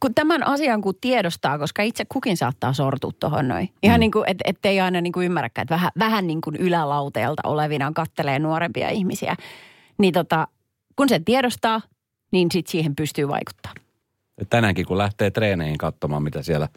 kun 0.00 0.14
tämän 0.14 0.46
asian 0.46 0.80
kun 0.80 0.94
tiedostaa, 1.00 1.58
koska 1.58 1.82
itse 1.82 2.04
kukin 2.08 2.36
saattaa 2.36 2.72
sortua 2.72 3.10
tuohon 3.20 3.48
noin. 3.48 3.68
Ihan 3.82 3.98
mm. 3.98 4.00
niin 4.00 4.12
kuin, 4.12 4.24
et, 4.26 4.38
ettei 4.44 4.80
aina 4.80 5.00
niin 5.00 5.12
kuin 5.12 5.26
ymmärräkään, 5.26 5.62
että 5.62 5.74
vähän, 5.74 5.90
vähän 5.98 6.26
niin 6.26 6.40
kuin 6.40 6.56
ylälauteelta 6.56 7.48
olevinaan 7.48 7.94
kattelee 7.94 8.38
nuorempia 8.38 8.90
ihmisiä. 8.90 9.36
Niin 9.98 10.14
tota, 10.14 10.48
kun 10.96 11.08
se 11.08 11.20
tiedostaa, 11.24 11.80
niin 12.30 12.48
sit 12.52 12.66
siihen 12.66 12.96
pystyy 12.96 13.28
vaikuttaa. 13.28 13.72
Tänäänkin 14.50 14.86
kun 14.86 14.98
lähtee 14.98 15.30
treeneihin 15.30 15.78
katsomaan, 15.78 16.22
mitä 16.22 16.42
siellä 16.42 16.68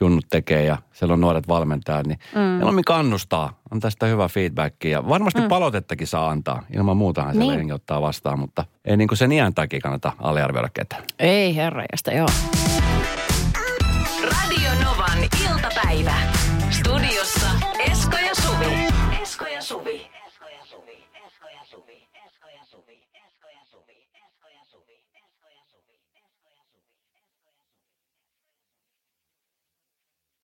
junnut 0.00 0.24
tekee 0.30 0.64
ja 0.64 0.76
siellä 0.92 1.12
on 1.12 1.20
nuoret 1.20 1.48
valmentajat, 1.48 2.06
niin 2.06 2.18
mm. 2.34 2.40
mieluummin 2.40 2.84
kannustaa. 2.84 3.60
On 3.70 3.80
tästä 3.80 4.06
hyvä 4.06 4.28
feedback 4.28 4.84
ja 4.84 5.08
varmasti 5.08 5.40
mm. 5.40 5.48
palautettakin 5.48 6.06
saa 6.06 6.30
antaa. 6.30 6.62
Ilman 6.76 6.96
muutahan 6.96 7.34
siellä 7.34 7.56
Niin. 7.56 7.72
ottaa 7.72 8.02
vastaan, 8.02 8.38
mutta 8.38 8.64
ei 8.84 8.96
niin 8.96 9.08
kuin 9.08 9.18
sen 9.18 9.32
iän 9.32 9.54
takia 9.54 9.80
kannata 9.80 10.12
aliarvioida 10.18 10.68
ketään. 10.74 11.02
Ei 11.18 11.56
herrajasta, 11.56 12.12
joo. 12.12 12.28
Radio 14.22 14.70
Novan 14.84 15.18
iltapäivä. 15.50 16.14
Studiossa 16.70 17.41